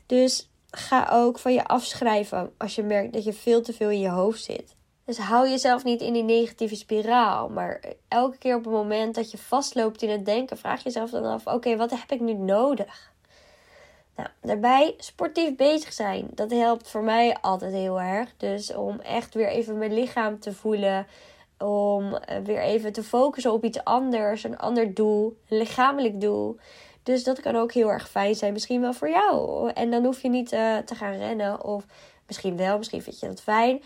Dus 0.06 0.50
ga 0.70 1.10
ook 1.12 1.40
van 1.40 1.54
je 1.54 1.66
afschrijven 1.66 2.54
als 2.58 2.76
je 2.76 2.84
merkt 2.84 3.14
dat 3.14 3.24
je 3.24 3.34
veel 3.34 3.62
te 3.62 3.74
veel 3.74 3.90
in 3.90 4.00
je 4.00 4.10
hoofd 4.10 4.44
zit. 4.44 4.76
Dus 5.06 5.18
hou 5.18 5.50
jezelf 5.50 5.84
niet 5.84 6.02
in 6.02 6.14
die 6.14 6.24
negatieve 6.24 6.76
spiraal. 6.76 7.50
Maar 7.50 7.82
elke 8.08 8.38
keer 8.38 8.56
op 8.56 8.64
het 8.64 8.74
moment 8.74 9.16
dat 9.16 9.32
je 9.32 9.38
vastloopt 9.38 10.02
in 10.02 10.10
het 10.10 10.26
denken, 10.26 10.58
vraag 10.58 10.84
jezelf 10.84 11.10
dan 11.10 11.26
af: 11.26 11.48
oké, 11.48 11.76
wat 11.76 11.92
heb 11.92 12.12
ik 12.12 12.20
nu 12.20 12.34
nodig? 12.34 13.14
Nou, 14.16 14.30
daarbij 14.42 14.94
sportief 14.98 15.56
bezig 15.56 15.94
zijn. 15.94 16.28
Dat 16.34 16.52
helpt 16.52 16.90
voor 16.90 17.04
mij 17.04 17.38
altijd 17.42 17.74
heel 17.74 18.02
erg. 18.02 18.34
Dus 18.38 18.74
om 18.74 19.00
echt 19.00 19.34
weer 19.34 19.48
even 19.48 19.78
mijn 19.78 19.94
lichaam 19.94 20.40
te 20.40 20.54
voelen. 20.54 21.08
Om 21.58 22.16
eh, 22.16 22.38
weer 22.44 22.62
even 22.62 22.94
te 22.94 23.04
focussen 23.04 23.52
op 23.52 23.64
iets 23.64 23.84
anders. 23.84 24.44
Een 24.44 24.58
ander 24.58 24.94
doel. 24.94 25.38
Een 25.50 25.58
lichamelijk 25.58 26.22
doel. 26.22 26.58
Dus 27.04 27.24
dat 27.24 27.40
kan 27.40 27.56
ook 27.56 27.72
heel 27.72 27.92
erg 27.92 28.10
fijn 28.10 28.36
zijn. 28.36 28.54
Misschien 28.54 28.82
wel 28.82 28.94
voor 28.94 29.10
jou. 29.10 29.70
En 29.72 29.92
dan 29.92 30.06
hoef 30.06 30.22
je 30.22 30.30
niet 30.30 30.54
uh, 30.54 30.78
te 30.78 30.96
gaan 30.96 31.18
rennen. 31.18 31.64
Of 31.64 31.86
misschien 32.28 32.58
wel. 32.58 32.78
Misschien 32.78 33.02
vind 33.02 33.20
je 33.20 33.28
dat 33.28 33.42
fijn. 33.42 33.82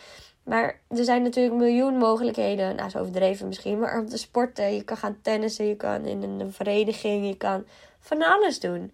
Maar 0.50 0.80
er 0.88 1.04
zijn 1.04 1.22
natuurlijk 1.22 1.56
miljoen 1.56 1.98
mogelijkheden. 1.98 2.76
Nou, 2.76 2.90
zo 2.90 3.00
overdreven 3.00 3.48
misschien. 3.48 3.80
Maar 3.80 4.00
om 4.00 4.10
te 4.10 4.18
sporten. 4.18 4.74
Je 4.74 4.84
kan 4.84 4.98
gaan 4.98 5.18
tennissen. 5.22 5.66
Je 5.66 5.76
kan 5.76 6.06
in 6.06 6.24
een 6.24 6.54
vereniging. 6.54 7.28
Je 7.28 7.38
kan 7.38 7.66
van 8.00 8.22
alles 8.22 8.60
doen. 8.60 8.92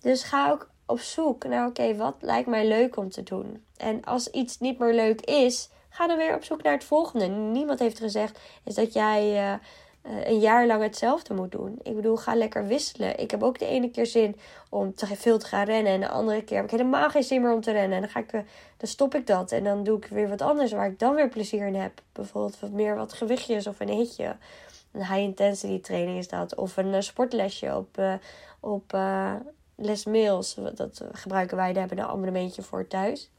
Dus 0.00 0.22
ga 0.22 0.50
ook 0.50 0.68
op 0.86 1.00
zoek 1.00 1.44
naar: 1.44 1.66
oké, 1.66 1.96
wat 1.96 2.14
lijkt 2.20 2.48
mij 2.48 2.66
leuk 2.66 2.96
om 2.96 3.10
te 3.10 3.22
doen? 3.22 3.64
En 3.76 4.04
als 4.04 4.30
iets 4.30 4.60
niet 4.60 4.78
meer 4.78 4.94
leuk 4.94 5.20
is, 5.20 5.68
ga 5.88 6.06
dan 6.06 6.16
weer 6.16 6.34
op 6.34 6.44
zoek 6.44 6.62
naar 6.62 6.72
het 6.72 6.84
volgende. 6.84 7.26
Niemand 7.26 7.78
heeft 7.78 7.98
gezegd 7.98 8.38
is 8.64 8.74
dat 8.74 8.92
jij. 8.92 9.58
Uh, 10.06 10.26
een 10.26 10.38
jaar 10.38 10.66
lang 10.66 10.82
hetzelfde 10.82 11.34
moet 11.34 11.52
doen. 11.52 11.78
Ik 11.82 11.96
bedoel, 11.96 12.16
ga 12.16 12.34
lekker 12.34 12.66
wisselen. 12.66 13.18
Ik 13.18 13.30
heb 13.30 13.42
ook 13.42 13.58
de 13.58 13.66
ene 13.66 13.90
keer 13.90 14.06
zin 14.06 14.36
om 14.68 14.94
te 14.94 15.06
veel 15.06 15.38
te 15.38 15.46
gaan 15.46 15.64
rennen. 15.64 15.92
En 15.92 16.00
de 16.00 16.08
andere 16.08 16.44
keer 16.44 16.56
heb 16.56 16.64
ik 16.64 16.70
helemaal 16.70 17.10
geen 17.10 17.22
zin 17.22 17.42
meer 17.42 17.52
om 17.52 17.60
te 17.60 17.72
rennen. 17.72 17.92
En 17.96 18.00
dan, 18.00 18.10
ga 18.10 18.20
ik, 18.20 18.32
eh, 18.32 18.40
dan 18.76 18.88
stop 18.88 19.14
ik 19.14 19.26
dat. 19.26 19.52
En 19.52 19.64
dan 19.64 19.84
doe 19.84 19.98
ik 19.98 20.06
weer 20.06 20.28
wat 20.28 20.42
anders 20.42 20.72
waar 20.72 20.86
ik 20.86 20.98
dan 20.98 21.14
weer 21.14 21.28
plezier 21.28 21.66
in 21.66 21.74
heb. 21.74 22.00
Bijvoorbeeld 22.12 22.60
wat 22.60 22.70
meer 22.70 22.96
wat 22.96 23.12
gewichtjes 23.12 23.66
of 23.66 23.80
een 23.80 23.88
hitje. 23.88 24.36
Een 24.92 25.06
high 25.06 25.18
intensity 25.18 25.80
training 25.80 26.18
is 26.18 26.28
dat. 26.28 26.54
Of 26.54 26.76
een 26.76 26.92
uh, 26.92 27.00
sportlesje 27.00 27.76
op, 27.76 27.98
uh, 27.98 28.14
op 28.60 28.96
Les 29.76 30.04
Mails. 30.04 30.56
Dat 30.74 31.04
gebruiken 31.12 31.56
wij. 31.56 31.72
Daar 31.72 31.86
hebben 31.86 32.04
een 32.04 32.10
abonnementje 32.10 32.62
voor 32.62 32.86
thuis. 32.86 33.30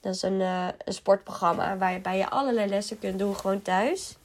Dat 0.00 0.14
is 0.14 0.22
een, 0.22 0.40
een 0.40 0.72
sportprogramma 0.84 1.76
waarbij 1.76 2.16
je 2.16 2.30
allerlei 2.30 2.68
lessen 2.68 2.98
kunt 2.98 3.18
doen 3.18 3.36
gewoon 3.36 3.62
thuis. 3.62 4.18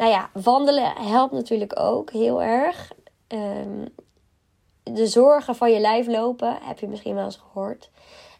Nou 0.00 0.12
ja, 0.12 0.30
wandelen 0.32 0.96
helpt 0.96 1.32
natuurlijk 1.32 1.80
ook 1.80 2.10
heel 2.10 2.42
erg. 2.42 2.92
Um, 3.28 3.88
de 4.82 5.06
zorgen 5.06 5.56
van 5.56 5.70
je 5.70 5.80
lijf 5.80 6.06
lopen, 6.06 6.58
heb 6.62 6.78
je 6.78 6.88
misschien 6.88 7.14
wel 7.14 7.24
eens 7.24 7.40
gehoord. 7.52 7.90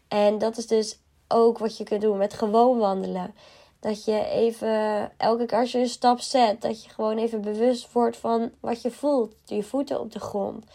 En 0.07 0.37
dat 0.37 0.57
is 0.57 0.67
dus 0.67 0.99
ook 1.27 1.57
wat 1.57 1.77
je 1.77 1.83
kunt 1.83 2.01
doen 2.01 2.17
met 2.17 2.33
gewoon 2.33 2.77
wandelen. 2.77 3.33
Dat 3.79 4.05
je 4.05 4.25
even, 4.25 5.11
elke 5.17 5.45
keer 5.45 5.57
als 5.57 5.71
je 5.71 5.79
een 5.79 5.89
stap 5.89 6.19
zet, 6.19 6.61
dat 6.61 6.83
je 6.83 6.89
gewoon 6.89 7.17
even 7.17 7.41
bewust 7.41 7.91
wordt 7.91 8.17
van 8.17 8.51
wat 8.59 8.81
je 8.81 8.91
voelt. 8.91 9.33
Je 9.45 9.63
voeten 9.63 9.99
op 9.99 10.11
de 10.11 10.19
grond. 10.19 10.65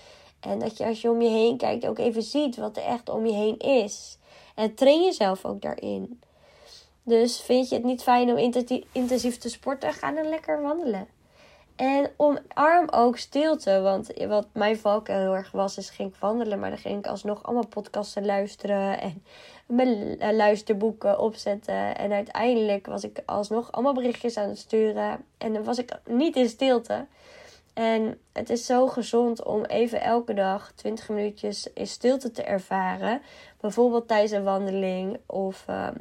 En 0.41 0.59
dat 0.59 0.77
je 0.77 0.87
als 0.87 1.01
je 1.01 1.11
om 1.11 1.23
je 1.23 1.29
heen 1.29 1.57
kijkt 1.57 1.87
ook 1.87 1.99
even 1.99 2.23
ziet 2.23 2.57
wat 2.57 2.77
er 2.77 2.83
echt 2.83 3.09
om 3.09 3.27
je 3.27 3.35
heen 3.35 3.59
is. 3.59 4.19
En 4.55 4.75
train 4.75 5.03
jezelf 5.03 5.45
ook 5.45 5.63
daarin. 5.63 6.21
Dus 7.09 7.41
vind 7.41 7.69
je 7.69 7.75
het 7.75 7.85
niet 7.85 8.03
fijn 8.03 8.31
om 8.31 8.53
intensief 8.93 9.39
te 9.39 9.49
sporten? 9.49 9.93
Ga 9.93 10.13
dan 10.13 10.29
lekker 10.29 10.63
wandelen. 10.63 11.09
En 11.77 12.11
omarm 12.17 12.89
ook 12.91 13.17
stilte. 13.17 13.81
Want 13.81 14.11
wat 14.29 14.47
mijn 14.53 14.79
valkuil 14.79 15.21
heel 15.21 15.35
erg 15.35 15.51
was, 15.51 15.79
is 15.79 15.91
ging 15.91 16.09
ik 16.09 16.17
wandelen. 16.21 16.59
Maar 16.59 16.71
dan 16.71 16.79
ging 16.79 16.99
ik 16.99 17.07
alsnog 17.07 17.43
allemaal 17.43 17.67
podcasten 17.67 18.25
luisteren. 18.25 19.01
En 19.01 19.23
mijn 19.67 20.19
luisterboeken 20.37 21.19
opzetten. 21.19 21.97
En 21.97 22.13
uiteindelijk 22.13 22.87
was 22.87 23.05
ik 23.05 23.23
alsnog 23.27 23.73
allemaal 23.73 23.95
berichtjes 23.95 24.37
aan 24.37 24.49
het 24.49 24.59
sturen. 24.59 25.25
En 25.39 25.53
dan 25.53 25.65
was 25.65 25.79
ik 25.79 25.93
niet 26.05 26.37
in 26.37 26.49
stilte. 26.49 27.07
En 27.75 28.21
het 28.33 28.51
is 28.51 28.67
zo 28.67 28.87
gezond 28.87 29.45
om 29.45 29.65
even 29.65 30.01
elke 30.01 30.35
dag 30.35 30.73
20 30.75 31.09
minuutjes 31.09 31.73
in 31.73 31.87
stilte 31.87 32.31
te 32.31 32.43
ervaren. 32.43 33.23
Bijvoorbeeld 33.61 34.09
tijdens 34.09 34.33
een 34.33 34.45
wandeling 34.45 35.19
of... 35.27 35.65
Ehm, 35.67 35.95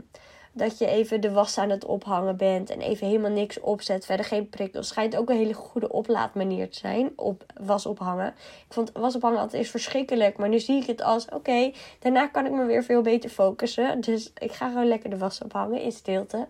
dat 0.57 0.77
je 0.77 0.87
even 0.87 1.21
de 1.21 1.31
was 1.31 1.57
aan 1.57 1.69
het 1.69 1.85
ophangen 1.85 2.37
bent 2.37 2.69
en 2.69 2.79
even 2.79 3.07
helemaal 3.07 3.31
niks 3.31 3.59
opzet. 3.59 4.05
Verder 4.05 4.25
geen 4.25 4.49
prikkels. 4.49 4.87
Schijnt 4.87 5.15
ook 5.15 5.29
een 5.29 5.37
hele 5.37 5.53
goede 5.53 5.91
oplaadmanier 5.91 6.69
te 6.69 6.77
zijn. 6.77 7.11
Op 7.15 7.45
was 7.61 7.85
ophangen. 7.85 8.27
Ik 8.67 8.73
vond 8.73 8.91
was 8.93 9.15
ophangen 9.15 9.39
altijd 9.39 9.61
eens 9.61 9.71
verschrikkelijk. 9.71 10.37
Maar 10.37 10.49
nu 10.49 10.59
zie 10.59 10.81
ik 10.81 10.87
het 10.87 11.01
als 11.01 11.25
oké. 11.29 11.71
daarna 11.99 12.27
kan 12.27 12.45
ik 12.45 12.51
me 12.51 12.65
weer 12.65 12.83
veel 12.83 13.01
beter 13.01 13.29
focussen. 13.29 14.01
Dus 14.01 14.31
ik 14.37 14.51
ga 14.51 14.67
gewoon 14.67 14.87
lekker 14.87 15.09
de 15.09 15.17
was 15.17 15.41
ophangen 15.43 15.81
in 15.81 15.91
stilte. 15.91 16.47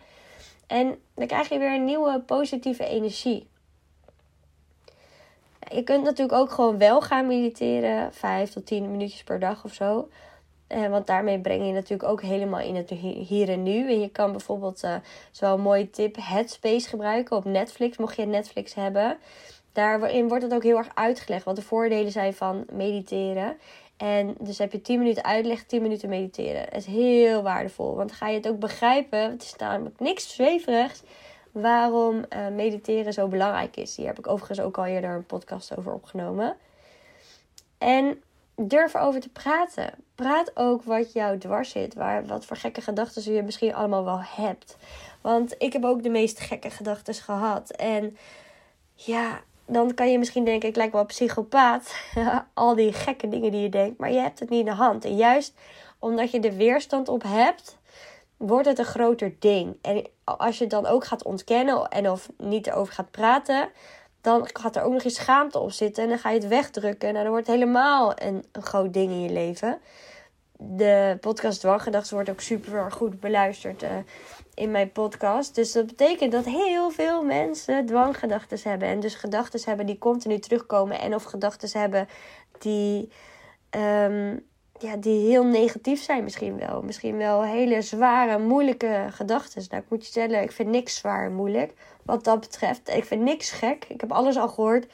En 0.68 0.98
dan 1.16 1.28
krijg 1.28 1.50
je 1.50 1.60
weer 1.60 1.74
een 1.74 1.86
nieuwe 1.86 2.20
positieve 2.20 2.86
energie. 2.86 3.48
Je 5.72 5.84
kunt 5.84 6.04
natuurlijk 6.04 6.38
ook 6.38 6.52
gewoon 6.52 6.78
wel 6.78 7.02
gaan 7.02 7.28
mediteren. 7.28 8.14
5 8.14 8.52
tot 8.52 8.66
10 8.66 8.92
minuutjes 8.92 9.24
per 9.24 9.40
dag 9.40 9.64
of 9.64 9.74
zo. 9.74 10.10
Uh, 10.70 10.88
want 10.88 11.08
daarmee 11.08 11.40
breng 11.40 11.66
je 11.66 11.72
natuurlijk 11.72 12.10
ook 12.10 12.22
helemaal 12.22 12.60
in 12.60 12.76
het 12.76 12.90
hier 12.90 13.50
en 13.50 13.64
nu. 13.64 13.90
En 13.90 14.00
je 14.00 14.10
kan 14.10 14.32
bijvoorbeeld, 14.32 14.84
uh, 14.84 14.96
zo'n 15.32 15.62
mooie 15.62 15.90
tip, 15.90 16.16
Headspace 16.20 16.90
gebruiken 16.90 17.36
op 17.36 17.46
Netflix. 17.46 17.98
Mocht 17.98 18.16
je 18.16 18.26
Netflix 18.26 18.74
hebben. 18.74 19.18
Daarin 19.74 20.28
wordt 20.28 20.44
het 20.44 20.54
ook 20.54 20.64
heel 20.64 20.78
erg 20.78 20.90
uitgelegd 20.94 21.44
wat 21.44 21.56
de 21.56 21.62
voordelen 21.62 22.12
zijn 22.12 22.34
van 22.34 22.66
mediteren. 22.72 23.58
En 23.98 24.36
dus 24.40 24.58
heb 24.58 24.72
je 24.72 24.82
10 24.82 25.00
minuten 25.00 25.24
uitleg, 25.24 25.64
10 25.64 25.82
minuten 25.82 26.10
mediteren. 26.10 26.66
Dat 26.66 26.80
is 26.80 26.86
heel 26.86 27.42
waardevol. 27.42 27.96
Want 27.96 28.10
dan 28.10 28.18
ga 28.18 28.28
je 28.28 28.38
het 28.38 28.48
ook 28.48 28.60
begrijpen. 28.60 29.32
Het 29.32 29.44
is 29.44 29.56
namelijk 29.56 30.00
niks 30.00 30.34
zweverigs. 30.34 31.04
Waarom 31.52 32.16
uh, 32.16 32.48
mediteren 32.48 33.14
zo 33.14 33.28
belangrijk 33.28 33.78
is. 33.78 33.96
Hier 33.96 34.08
heb 34.08 34.20
ik 34.20 34.28
overigens 34.28 34.60
ook 34.60 34.78
al 34.78 34.86
eerder 34.86 35.10
een 35.10 35.26
podcast 35.26 35.78
over 35.78 35.94
opgenomen. 35.94 36.56
En 37.78 38.22
durf 38.56 38.94
erover 38.94 39.20
te 39.20 39.30
praten. 39.30 39.94
Praat 40.16 40.52
ook 40.54 40.84
wat 40.84 41.14
jou 41.14 41.38
dwars 41.38 41.70
zit. 41.70 41.94
Waar, 41.94 42.26
wat 42.26 42.46
voor 42.46 42.58
gekke 42.58 42.82
gedachten 42.82 43.34
je 43.34 43.44
misschien 43.44 43.76
allemaal 43.76 44.04
wel 44.04 44.22
hebt. 44.22 44.78
Want 45.22 45.56
ik 45.58 45.74
heb 45.74 45.84
ook 45.84 46.04
de 46.04 46.10
meest 46.10 46.40
gekke 46.40 46.70
gedachten 46.70 47.14
gehad. 47.14 47.70
En 47.70 48.18
ja, 48.94 49.42
dan 49.66 49.94
kan 49.94 50.12
je 50.12 50.20
misschien 50.20 50.46
denken, 50.46 50.70
ik 50.70 50.76
lijk 50.76 50.92
wel 50.92 51.06
psychopaat. 51.06 51.96
Al 52.54 52.76
die 52.76 52.94
gekke 52.94 53.30
dingen 53.30 53.52
die 53.52 53.62
je 53.62 53.70
denkt. 53.70 54.00
Maar 54.00 54.12
je 54.12 54.20
hebt 54.20 54.40
het 54.40 54.50
niet 54.50 54.60
in 54.60 54.66
de 54.66 54.72
hand. 54.72 55.06
En 55.06 55.16
juist 55.16 55.54
omdat 56.00 56.32
je 56.32 56.40
er 56.40 56.56
weerstand 56.56 57.10
op 57.10 57.24
hebt, 57.24 57.78
wordt 58.38 58.68
het 58.68 58.80
een 58.80 58.86
groter 58.86 59.36
ding. 59.40 59.78
En 59.82 60.08
als 60.24 60.58
je 60.58 60.64
het 60.64 60.74
dan 60.74 60.86
ook 60.86 61.06
gaat 61.06 61.24
ontkennen 61.24 61.88
en 61.88 62.10
of 62.12 62.30
niet 62.38 62.68
erover 62.68 62.94
gaat 62.94 63.12
praten, 63.12 63.70
dan 64.26 64.50
gaat 64.54 64.76
er 64.76 64.84
ook 64.84 64.94
nog 64.94 65.04
eens 65.04 65.16
schaamte 65.16 65.60
op 65.60 65.72
zitten. 65.72 66.04
En 66.04 66.10
dan 66.10 66.20
ga 66.20 66.30
je 66.30 66.40
het 66.40 66.48
wegdrukken. 66.48 67.12
Nou, 67.12 67.24
dan 67.24 67.32
wordt 67.32 67.48
het 67.48 67.56
helemaal 67.56 68.12
een, 68.16 68.46
een 68.52 68.62
groot 68.62 68.94
ding 68.94 69.12
in 69.12 69.22
je 69.22 69.30
leven. 69.30 69.80
De 70.58 71.18
podcast 71.22 71.60
Dwanggedachten 71.60 72.14
wordt 72.14 72.30
ook 72.30 72.42
super 72.42 72.92
goed 72.92 73.20
beluisterd 73.20 73.84
uh, 73.84 73.90
in 74.54 74.72
mijn 74.72 74.92
podcast. 74.92 75.56
Dus 75.56 75.72
dat 75.72 75.86
betekent 75.86 76.32
dat 76.32 76.46
heel 76.46 76.92
veel 76.92 77.24
mensen 77.24 77.86
dwanggedachten 77.86 78.60
hebben. 78.64 78.88
En 78.88 79.00
dus 79.00 79.16
gedachten 79.16 79.62
hebben 79.66 79.86
die 79.86 79.98
continu 79.98 80.40
terugkomen. 80.40 81.00
En 81.00 81.16
of 81.16 81.24
gedachten 81.24 81.80
hebben 81.80 82.08
die, 82.60 83.12
um, 83.78 84.46
ja, 84.80 84.96
die 84.96 85.30
heel 85.30 85.46
negatief 85.46 86.04
zijn 86.04 86.24
misschien 86.24 86.58
wel. 86.58 86.82
Misschien 86.82 87.18
wel 87.18 87.44
hele 87.44 87.82
zware, 87.82 88.40
moeilijke 88.40 89.08
gedachten. 89.10 89.66
Nou, 89.70 89.82
ik 89.84 89.90
moet 89.90 90.02
je 90.04 90.10
stellen, 90.10 90.42
ik 90.42 90.52
vind 90.52 90.70
niks 90.70 90.96
zwaar 90.96 91.26
en 91.26 91.34
moeilijk. 91.34 91.74
Wat 92.04 92.24
dat 92.24 92.40
betreft. 92.40 92.90
Ik 92.90 93.06
vind 93.06 93.22
niks 93.22 93.52
gek. 93.52 93.86
Ik 93.88 94.02
heb 94.02 94.12
alles 94.12 94.38
al 94.38 94.48
gehoord. 94.48 94.86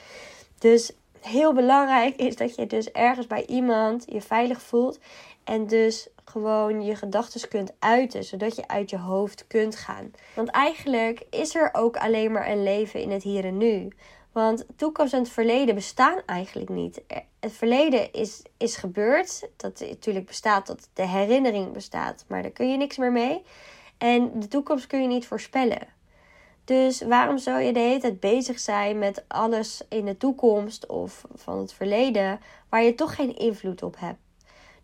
Dus 0.59 0.91
heel 1.19 1.53
belangrijk 1.53 2.15
is 2.15 2.35
dat 2.35 2.55
je 2.55 2.67
dus 2.67 2.91
ergens 2.91 3.27
bij 3.27 3.45
iemand 3.45 4.05
je 4.07 4.21
veilig 4.21 4.61
voelt. 4.61 4.99
En 5.43 5.67
dus 5.67 6.07
gewoon 6.25 6.81
je 6.83 6.95
gedachten 6.95 7.49
kunt 7.49 7.73
uiten, 7.79 8.23
zodat 8.23 8.55
je 8.55 8.67
uit 8.67 8.89
je 8.89 8.97
hoofd 8.97 9.47
kunt 9.47 9.75
gaan. 9.75 10.11
Want 10.35 10.49
eigenlijk 10.49 11.23
is 11.29 11.55
er 11.55 11.69
ook 11.71 11.97
alleen 11.97 12.31
maar 12.31 12.49
een 12.49 12.63
leven 12.63 13.01
in 13.01 13.11
het 13.11 13.23
hier 13.23 13.45
en 13.45 13.57
nu. 13.57 13.87
Want 14.31 14.65
toekomst 14.75 15.13
en 15.13 15.19
het 15.19 15.29
verleden 15.29 15.75
bestaan 15.75 16.21
eigenlijk 16.25 16.69
niet. 16.69 17.01
Het 17.39 17.51
verleden 17.51 18.13
is, 18.13 18.41
is 18.57 18.75
gebeurd. 18.75 19.49
Dat 19.55 19.79
natuurlijk 19.79 20.25
bestaat 20.25 20.67
dat 20.67 20.89
de 20.93 21.07
herinnering 21.07 21.71
bestaat, 21.71 22.25
maar 22.27 22.41
daar 22.41 22.51
kun 22.51 22.71
je 22.71 22.77
niks 22.77 22.97
meer 22.97 23.11
mee. 23.11 23.43
En 23.97 24.39
de 24.39 24.47
toekomst 24.47 24.87
kun 24.87 25.01
je 25.01 25.07
niet 25.07 25.27
voorspellen. 25.27 25.87
Dus 26.63 27.01
waarom 27.01 27.37
zou 27.37 27.61
je 27.61 27.73
de 27.73 27.79
hele 27.79 27.99
tijd 27.99 28.19
bezig 28.19 28.59
zijn 28.59 28.99
met 28.99 29.23
alles 29.27 29.81
in 29.89 30.05
de 30.05 30.17
toekomst 30.17 30.85
of 30.85 31.25
van 31.33 31.57
het 31.57 31.73
verleden 31.73 32.39
waar 32.69 32.83
je 32.83 32.95
toch 32.95 33.15
geen 33.15 33.37
invloed 33.37 33.83
op 33.83 33.95
hebt? 33.99 34.19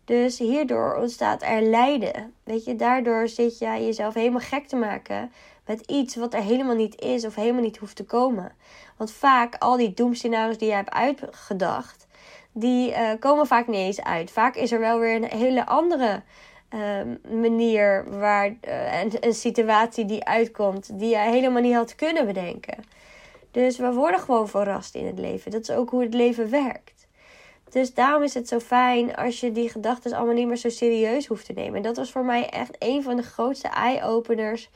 Dus 0.04 0.38
hierdoor 0.38 0.96
ontstaat 0.96 1.42
er 1.42 1.62
lijden. 1.62 2.34
Weet 2.44 2.64
je, 2.64 2.76
daardoor 2.76 3.28
zit 3.28 3.58
je 3.58 3.66
jezelf 3.66 4.14
helemaal 4.14 4.40
gek 4.40 4.66
te 4.66 4.76
maken 4.76 5.32
met 5.68 5.80
iets 5.86 6.16
wat 6.16 6.34
er 6.34 6.42
helemaal 6.42 6.74
niet 6.74 7.00
is 7.00 7.24
of 7.24 7.34
helemaal 7.34 7.62
niet 7.62 7.76
hoeft 7.76 7.96
te 7.96 8.04
komen. 8.04 8.52
Want 8.96 9.12
vaak 9.12 9.54
al 9.58 9.76
die 9.76 9.94
doemscenario's 9.94 10.58
die 10.58 10.68
je 10.68 10.74
hebt 10.74 10.90
uitgedacht, 10.90 12.06
die 12.52 12.90
uh, 12.90 13.10
komen 13.20 13.46
vaak 13.46 13.66
niet 13.66 13.76
eens 13.76 14.02
uit. 14.02 14.30
Vaak 14.30 14.54
is 14.54 14.72
er 14.72 14.80
wel 14.80 14.98
weer 14.98 15.14
een 15.14 15.38
hele 15.38 15.66
andere 15.66 16.22
uh, 16.74 16.80
manier 17.40 18.18
waar 18.18 18.46
uh, 18.48 19.02
een, 19.20 19.34
situatie 19.34 20.04
die 20.04 20.24
uitkomt 20.24 20.98
die 20.98 21.08
je 21.08 21.16
helemaal 21.16 21.62
niet 21.62 21.74
had 21.74 21.94
kunnen 21.94 22.26
bedenken. 22.26 22.84
Dus 23.50 23.78
we 23.78 23.92
worden 23.92 24.20
gewoon 24.20 24.48
verrast 24.48 24.94
in 24.94 25.06
het 25.06 25.18
leven. 25.18 25.50
Dat 25.50 25.60
is 25.60 25.70
ook 25.70 25.90
hoe 25.90 26.02
het 26.02 26.14
leven 26.14 26.50
werkt. 26.50 27.06
Dus 27.70 27.94
daarom 27.94 28.22
is 28.22 28.34
het 28.34 28.48
zo 28.48 28.58
fijn 28.58 29.16
als 29.16 29.40
je 29.40 29.52
die 29.52 29.68
gedachten 29.68 30.12
allemaal 30.12 30.34
niet 30.34 30.46
meer 30.46 30.56
zo 30.56 30.68
serieus 30.68 31.26
hoeft 31.26 31.46
te 31.46 31.52
nemen. 31.52 31.76
En 31.76 31.82
dat 31.82 31.96
was 31.96 32.10
voor 32.10 32.24
mij 32.24 32.48
echt 32.48 32.76
een 32.78 33.02
van 33.02 33.16
de 33.16 33.22
grootste 33.22 33.68
eye-openers 33.68 34.70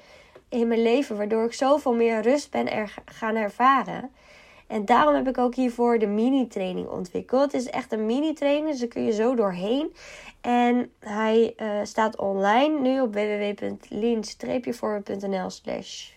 in 0.52 0.68
mijn 0.68 0.82
leven. 0.82 1.16
Waardoor 1.16 1.44
ik 1.44 1.52
zoveel 1.52 1.94
meer 1.94 2.22
rust 2.22 2.50
ben 2.50 2.88
gaan 3.04 3.36
ervaren. 3.36 4.10
En 4.66 4.84
daarom 4.84 5.14
heb 5.14 5.28
ik 5.28 5.38
ook 5.38 5.54
hiervoor 5.54 5.98
de 5.98 6.06
mini-training 6.06 6.88
ontwikkeld. 6.88 7.52
Het 7.52 7.60
is 7.60 7.70
echt 7.70 7.92
een 7.92 8.06
mini-training, 8.06 8.70
dus 8.70 8.78
daar 8.78 8.88
kun 8.88 9.04
je 9.04 9.12
zo 9.12 9.34
doorheen. 9.34 9.94
En 10.40 10.92
hij 10.98 11.54
uh, 11.56 11.80
staat 11.82 12.16
online 12.16 12.80
nu 12.80 13.00
op 13.00 13.14
www.lean-forward.nl 13.14 15.50
slash 15.50 16.10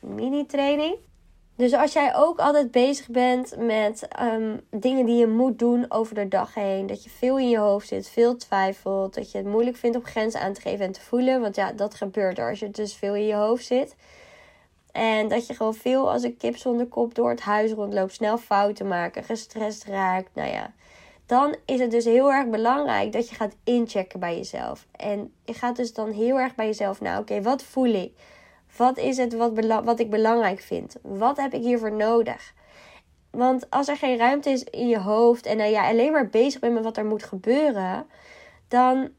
mini-training. 0.00 0.96
Dus 1.56 1.72
als 1.72 1.92
jij 1.92 2.14
ook 2.14 2.38
altijd 2.38 2.70
bezig 2.70 3.08
bent 3.08 3.56
met 3.58 4.08
um, 4.22 4.60
dingen 4.70 5.06
die 5.06 5.16
je 5.16 5.26
moet 5.26 5.58
doen 5.58 5.84
over 5.88 6.14
de 6.14 6.28
dag 6.28 6.54
heen, 6.54 6.86
dat 6.86 7.04
je 7.04 7.10
veel 7.10 7.38
in 7.38 7.48
je 7.48 7.58
hoofd 7.58 7.88
zit, 7.88 8.08
veel 8.08 8.36
twijfelt, 8.36 9.14
dat 9.14 9.30
je 9.30 9.38
het 9.38 9.46
moeilijk 9.46 9.76
vindt 9.76 9.96
om 9.96 10.04
grenzen 10.04 10.40
aan 10.40 10.52
te 10.52 10.60
geven 10.60 10.84
en 10.84 10.92
te 10.92 11.00
voelen, 11.00 11.40
want 11.40 11.56
ja, 11.56 11.72
dat 11.72 11.94
gebeurt 11.94 12.38
er 12.38 12.48
als 12.48 12.58
je 12.58 12.70
dus 12.70 12.94
veel 12.94 13.14
in 13.14 13.26
je 13.26 13.34
hoofd 13.34 13.64
zit. 13.64 13.96
En 14.92 15.28
dat 15.28 15.46
je 15.46 15.54
gewoon 15.54 15.74
veel 15.74 16.10
als 16.10 16.22
een 16.22 16.36
kip 16.36 16.56
zonder 16.56 16.86
kop 16.86 17.14
door 17.14 17.30
het 17.30 17.40
huis 17.40 17.72
rondloopt, 17.72 18.12
snel 18.12 18.38
fouten 18.38 18.88
maken, 18.88 19.24
gestrest 19.24 19.84
raakt. 19.84 20.30
Nou 20.34 20.50
ja, 20.50 20.72
dan 21.26 21.56
is 21.64 21.80
het 21.80 21.90
dus 21.90 22.04
heel 22.04 22.32
erg 22.32 22.48
belangrijk 22.48 23.12
dat 23.12 23.28
je 23.28 23.34
gaat 23.34 23.56
inchecken 23.64 24.20
bij 24.20 24.36
jezelf. 24.36 24.86
En 24.92 25.32
je 25.44 25.54
gaat 25.54 25.76
dus 25.76 25.92
dan 25.92 26.10
heel 26.10 26.38
erg 26.38 26.54
bij 26.54 26.66
jezelf, 26.66 27.00
nou 27.00 27.20
oké, 27.20 27.42
wat 27.42 27.62
voel 27.62 27.94
ik? 27.94 28.12
Wat 28.76 28.98
is 28.98 29.16
het 29.16 29.36
wat, 29.36 29.82
wat 29.84 30.00
ik 30.00 30.10
belangrijk 30.10 30.60
vind? 30.60 30.96
Wat 31.02 31.36
heb 31.36 31.54
ik 31.54 31.62
hiervoor 31.62 31.92
nodig? 31.92 32.54
Want 33.30 33.70
als 33.70 33.88
er 33.88 33.96
geen 33.96 34.16
ruimte 34.16 34.50
is 34.50 34.64
in 34.64 34.88
je 34.88 34.98
hoofd 34.98 35.46
en 35.46 35.58
uh, 35.58 35.70
ja, 35.70 35.88
alleen 35.88 36.12
maar 36.12 36.28
bezig 36.28 36.60
bent 36.60 36.74
met 36.74 36.84
wat 36.84 36.96
er 36.96 37.04
moet 37.04 37.22
gebeuren, 37.22 38.06
dan 38.68 39.10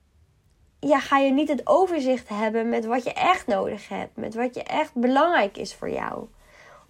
ja, 0.80 1.00
ga 1.00 1.17
je 1.17 1.32
niet 1.32 1.50
het 1.50 1.67
overzicht 1.67 2.30
hebben 2.30 2.70
met 2.70 2.86
wat 2.86 3.04
je 3.04 3.13
echt 3.13 3.48
nodig 3.48 3.89
hebt, 3.89 4.15
met 4.15 4.36
wat 4.36 4.56
je 4.56 4.63
echt 4.63 4.93
belangrijk 4.93 5.58
is 5.58 5.76
voor 5.76 5.89
jou. 5.89 6.28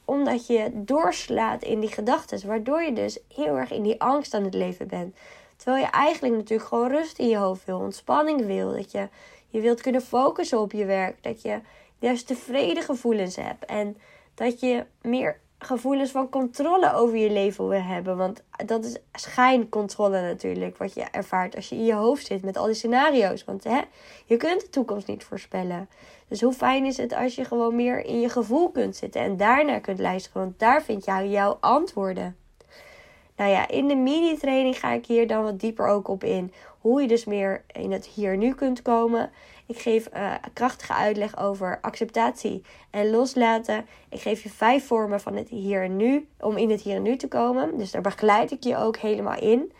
Omdat 0.06 0.48
je 0.48 0.72
doorslaat 0.74 1.64
in 1.64 1.80
die 1.80 1.92
gedachten, 1.92 2.48
waardoor 2.48 2.82
je 2.82 2.94
dus 2.94 3.20
heel 3.36 3.58
erg 3.58 3.72
in 3.72 3.84
die 3.84 4.02
angst 4.02 4.34
aan 4.34 4.44
het 4.44 4.54
leven 4.54 4.88
bent. 4.88 5.16
Terwijl 5.56 5.84
je 5.84 5.92
eigenlijk 5.92 6.36
natuurlijk 6.36 6.70
gewoon 6.70 6.90
rust 6.90 7.20
in 7.20 7.28
je 7.28 7.38
hoofd 7.38 7.66
wil, 7.66 7.80
ontspanning 7.80 8.46
wil, 8.46 8.72
dat 8.72 8.92
je 8.92 9.08
je 9.48 9.60
wilt 9.60 9.82
kunnen 9.82 10.02
focussen 10.02 10.60
op 10.60 10.72
je 10.72 10.86
werk, 10.86 11.24
dat 11.24 11.42
je 11.42 11.60
juist 12.00 12.28
tevreden 12.28 12.84
gevoelens 12.84 13.36
hebt. 13.36 13.66
En 13.66 13.98
dat 14.34 14.60
je 14.60 14.86
meer 15.02 15.40
gevoelens 15.60 16.12
van 16.12 16.30
controle 16.30 16.94
over 16.94 17.18
je 17.18 17.32
leven 17.32 17.68
wil 17.68 17.82
hebben. 17.82 18.18
Want 18.18 18.44
dat 18.66 18.86
is 18.86 18.98
schijncontrole 19.12 20.22
natuurlijk, 20.22 20.78
wat 20.78 20.94
je 20.94 21.04
ervaart 21.12 21.56
als 21.56 21.70
je 21.70 21.76
in 21.76 21.86
je 21.86 21.94
hoofd 21.94 22.26
zit 22.26 22.44
met 22.44 22.58
al 22.58 22.66
die 22.66 22.76
scenario's. 22.76 23.46
Want 23.46 23.64
hè, 23.64 23.80
je 24.26 24.38
kunt 24.38 24.62
de 24.62 24.70
toekomst 24.70 25.08
niet 25.08 25.24
voorspellen. 25.24 25.90
Dus 26.28 26.42
hoe 26.42 26.54
fijn 26.54 26.86
is 26.86 26.98
het 26.98 27.14
als 27.14 27.36
je 27.36 27.46
gewoon 27.46 27.76
meer 27.76 28.06
in 28.06 28.20
je 28.20 28.30
gevoel 28.30 28.70
kunt 28.70 28.96
zitten 28.96 29.22
en 29.22 29.38
daarnaar 29.38 29.80
kunt 29.80 30.00
luisteren. 30.00 30.42
Want 30.42 30.60
daar 30.60 30.84
vind 30.84 31.06
je 31.06 31.30
jouw 31.30 31.58
antwoorden. 31.60 32.36
Nou 33.36 33.52
ja, 33.52 33.68
in 33.68 33.88
de 33.88 33.96
mini-training 33.96 34.80
ga 34.80 34.92
ik 34.92 35.06
hier 35.06 35.28
dan 35.28 35.44
wat 35.44 35.60
dieper 35.60 35.88
ook 35.88 36.08
op 36.08 36.24
in. 36.24 36.54
Hoe 36.80 37.02
je 37.02 37.08
dus 37.08 37.26
meer 37.26 37.64
in 37.72 37.92
het 37.92 38.06
hier 38.06 38.38
nu 38.38 38.54
kunt 38.54 38.82
komen. 38.82 39.32
Ik 39.68 39.80
geef 39.80 40.10
uh, 40.14 40.34
krachtige 40.54 40.94
uitleg 40.94 41.38
over 41.38 41.78
acceptatie 41.82 42.64
en 42.90 43.10
loslaten. 43.10 43.86
Ik 44.10 44.22
geef 44.22 44.44
je 44.44 44.50
vijf 44.50 44.88
vormen 44.88 45.22
van 45.22 45.36
het 45.36 45.50
hier 45.50 45.84
en 45.84 45.96
nu, 45.96 46.28
om 46.40 46.58
in 46.58 46.70
het 46.70 46.82
hier 46.82 46.96
en 46.96 47.02
nu 47.02 47.18
te 47.18 47.28
komen. 47.28 47.78
Dus 47.78 47.92
daar 47.92 48.02
begeleid 48.02 48.52
ik 48.52 48.64
je 48.64 48.78
ook 48.78 48.98
helemaal 48.98 49.40
in. 49.40 49.72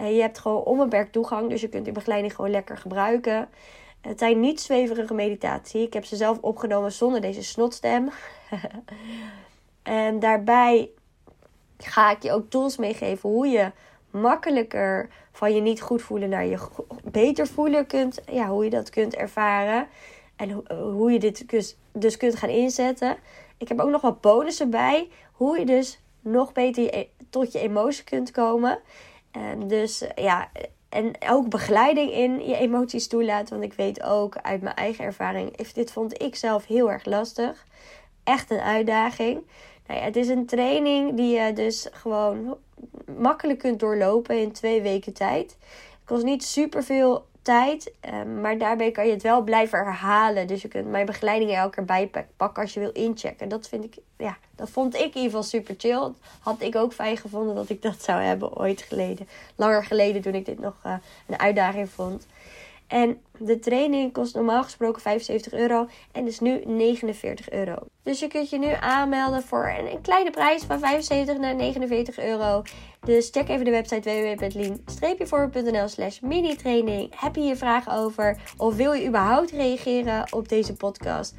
Uh, 0.00 0.14
je 0.14 0.20
hebt 0.20 0.38
gewoon 0.38 0.62
onbeperkt 0.62 1.12
toegang, 1.12 1.48
dus 1.48 1.60
je 1.60 1.68
kunt 1.68 1.84
die 1.84 1.92
begeleiding 1.92 2.34
gewoon 2.34 2.50
lekker 2.50 2.78
gebruiken. 2.78 3.48
Het 4.00 4.18
zijn 4.18 4.40
niet 4.40 4.60
zweverige 4.60 5.14
meditatie. 5.14 5.82
Ik 5.82 5.92
heb 5.92 6.04
ze 6.04 6.16
zelf 6.16 6.38
opgenomen 6.40 6.92
zonder 6.92 7.20
deze 7.20 7.42
snotstem. 7.42 8.10
en 9.82 10.18
daarbij 10.18 10.90
ga 11.78 12.10
ik 12.10 12.22
je 12.22 12.32
ook 12.32 12.50
tools 12.50 12.76
meegeven 12.76 13.28
hoe 13.28 13.46
je 13.46 13.72
makkelijker 14.10 15.08
van 15.32 15.54
je 15.54 15.60
niet 15.60 15.80
goed 15.80 16.02
voelen 16.02 16.28
naar 16.28 16.46
je 16.46 16.58
beter 17.04 17.46
voelen 17.46 17.86
kunt. 17.86 18.20
Ja, 18.30 18.48
hoe 18.48 18.64
je 18.64 18.70
dat 18.70 18.90
kunt 18.90 19.14
ervaren. 19.14 19.88
En 20.36 20.62
hoe 20.76 21.12
je 21.12 21.18
dit 21.18 21.48
dus, 21.48 21.76
dus 21.92 22.16
kunt 22.16 22.36
gaan 22.36 22.48
inzetten. 22.48 23.16
Ik 23.58 23.68
heb 23.68 23.80
ook 23.80 23.90
nog 23.90 24.00
wat 24.00 24.20
bonussen 24.20 24.70
bij. 24.70 25.08
Hoe 25.32 25.58
je 25.58 25.66
dus 25.66 26.00
nog 26.20 26.52
beter 26.52 26.94
e-, 26.94 27.08
tot 27.30 27.52
je 27.52 27.58
emotie 27.58 28.04
kunt 28.04 28.30
komen. 28.30 28.78
En 29.30 29.68
dus 29.68 30.04
ja, 30.14 30.50
en 30.88 31.12
ook 31.28 31.48
begeleiding 31.48 32.12
in 32.12 32.48
je 32.48 32.56
emoties 32.56 33.08
toelaten. 33.08 33.58
Want 33.58 33.72
ik 33.72 33.78
weet 33.78 34.02
ook 34.02 34.36
uit 34.36 34.62
mijn 34.62 34.76
eigen 34.76 35.04
ervaring, 35.04 35.72
dit 35.72 35.92
vond 35.92 36.22
ik 36.22 36.36
zelf 36.36 36.66
heel 36.66 36.90
erg 36.90 37.04
lastig. 37.04 37.66
Echt 38.24 38.50
een 38.50 38.60
uitdaging. 38.60 39.42
Nou 39.90 40.02
het 40.02 40.16
is 40.16 40.28
een 40.28 40.46
training 40.46 41.16
die 41.16 41.38
je 41.38 41.52
dus 41.52 41.88
gewoon 41.92 42.56
makkelijk 43.18 43.58
kunt 43.58 43.80
doorlopen 43.80 44.40
in 44.40 44.52
twee 44.52 44.82
weken 44.82 45.12
tijd. 45.12 45.56
Het 45.60 46.00
kost 46.04 46.24
niet 46.24 46.44
super 46.44 46.82
veel 46.84 47.26
tijd. 47.42 47.92
Ehm, 48.00 48.40
maar 48.40 48.58
daarbij 48.58 48.90
kan 48.90 49.06
je 49.06 49.12
het 49.12 49.22
wel 49.22 49.42
blijven 49.42 49.78
herhalen. 49.78 50.46
Dus 50.46 50.62
je 50.62 50.68
kunt 50.68 50.90
mijn 50.90 51.06
begeleiding 51.06 51.50
elke 51.50 51.74
keer 51.74 51.84
bijpakken 51.84 52.62
als 52.62 52.74
je 52.74 52.80
wil 52.80 52.92
inchecken. 52.92 53.48
Dat 53.48 53.68
vind 53.68 53.84
ik, 53.84 53.96
ja, 54.16 54.36
dat 54.56 54.70
vond 54.70 54.94
ik 54.94 55.00
in 55.00 55.06
ieder 55.06 55.22
geval 55.22 55.42
super 55.42 55.74
chill. 55.78 56.12
Had 56.40 56.62
ik 56.62 56.76
ook 56.76 56.92
fijn 56.92 57.16
gevonden 57.16 57.54
dat 57.54 57.68
ik 57.68 57.82
dat 57.82 58.02
zou 58.02 58.22
hebben 58.22 58.56
ooit 58.56 58.82
geleden. 58.82 59.28
Langer 59.56 59.84
geleden 59.84 60.22
toen 60.22 60.34
ik 60.34 60.46
dit 60.46 60.58
nog 60.58 60.74
uh, 60.86 60.94
een 61.26 61.38
uitdaging 61.38 61.90
vond. 61.90 62.26
En 62.90 63.20
de 63.38 63.58
training 63.58 64.12
kost 64.12 64.34
normaal 64.34 64.62
gesproken 64.62 65.02
75 65.02 65.52
euro 65.52 65.88
en 66.12 66.26
is 66.26 66.40
nu 66.40 66.60
49 66.64 67.50
euro. 67.50 67.74
Dus 68.02 68.20
je 68.20 68.28
kunt 68.28 68.50
je 68.50 68.58
nu 68.58 68.72
aanmelden 68.80 69.42
voor 69.42 69.74
een, 69.78 70.00
kleine 70.00 70.30
prijs 70.30 70.62
van 70.62 70.78
75 70.78 71.38
naar 71.38 71.54
49 71.54 72.18
euro. 72.18 72.62
Dus 73.00 73.28
check 73.30 73.48
even 73.48 73.64
de 73.64 73.70
website 73.70 74.10
www.lien-voorbeeld.nl 74.10 75.88
slash 75.88 76.20
mini-training. 76.20 77.20
Heb 77.20 77.34
je 77.34 77.40
hier 77.42 77.56
vragen 77.56 77.92
over 77.92 78.40
of 78.56 78.76
wil 78.76 78.92
je 78.92 79.06
überhaupt 79.06 79.50
reageren 79.50 80.32
op 80.32 80.48
deze 80.48 80.76
podcast? 80.76 81.34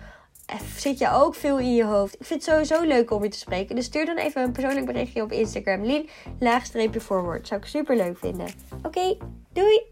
Zit 0.78 0.98
je 0.98 1.12
ook 1.12 1.36
veel 1.36 1.60
in 1.60 1.76
je 1.76 1.86
hoofd? 1.86 2.14
Ik 2.14 2.26
vind 2.26 2.46
het 2.46 2.54
sowieso 2.54 2.88
leuk 2.88 3.12
om 3.12 3.24
je 3.24 3.30
te 3.30 3.38
spreken. 3.38 3.76
Dus 3.76 3.86
stuur 3.86 4.06
dan 4.06 4.18
even 4.18 4.42
een 4.42 4.52
persoonlijk 4.52 4.86
berichtje 4.86 5.22
op 5.22 5.32
Instagram. 5.32 5.84
Lien-forward. 5.84 7.48
Zou 7.48 7.62
ik 7.62 7.68
super 7.68 7.96
leuk 7.96 8.18
vinden. 8.18 8.48
Oké, 8.84 9.18
doei! 9.54 9.92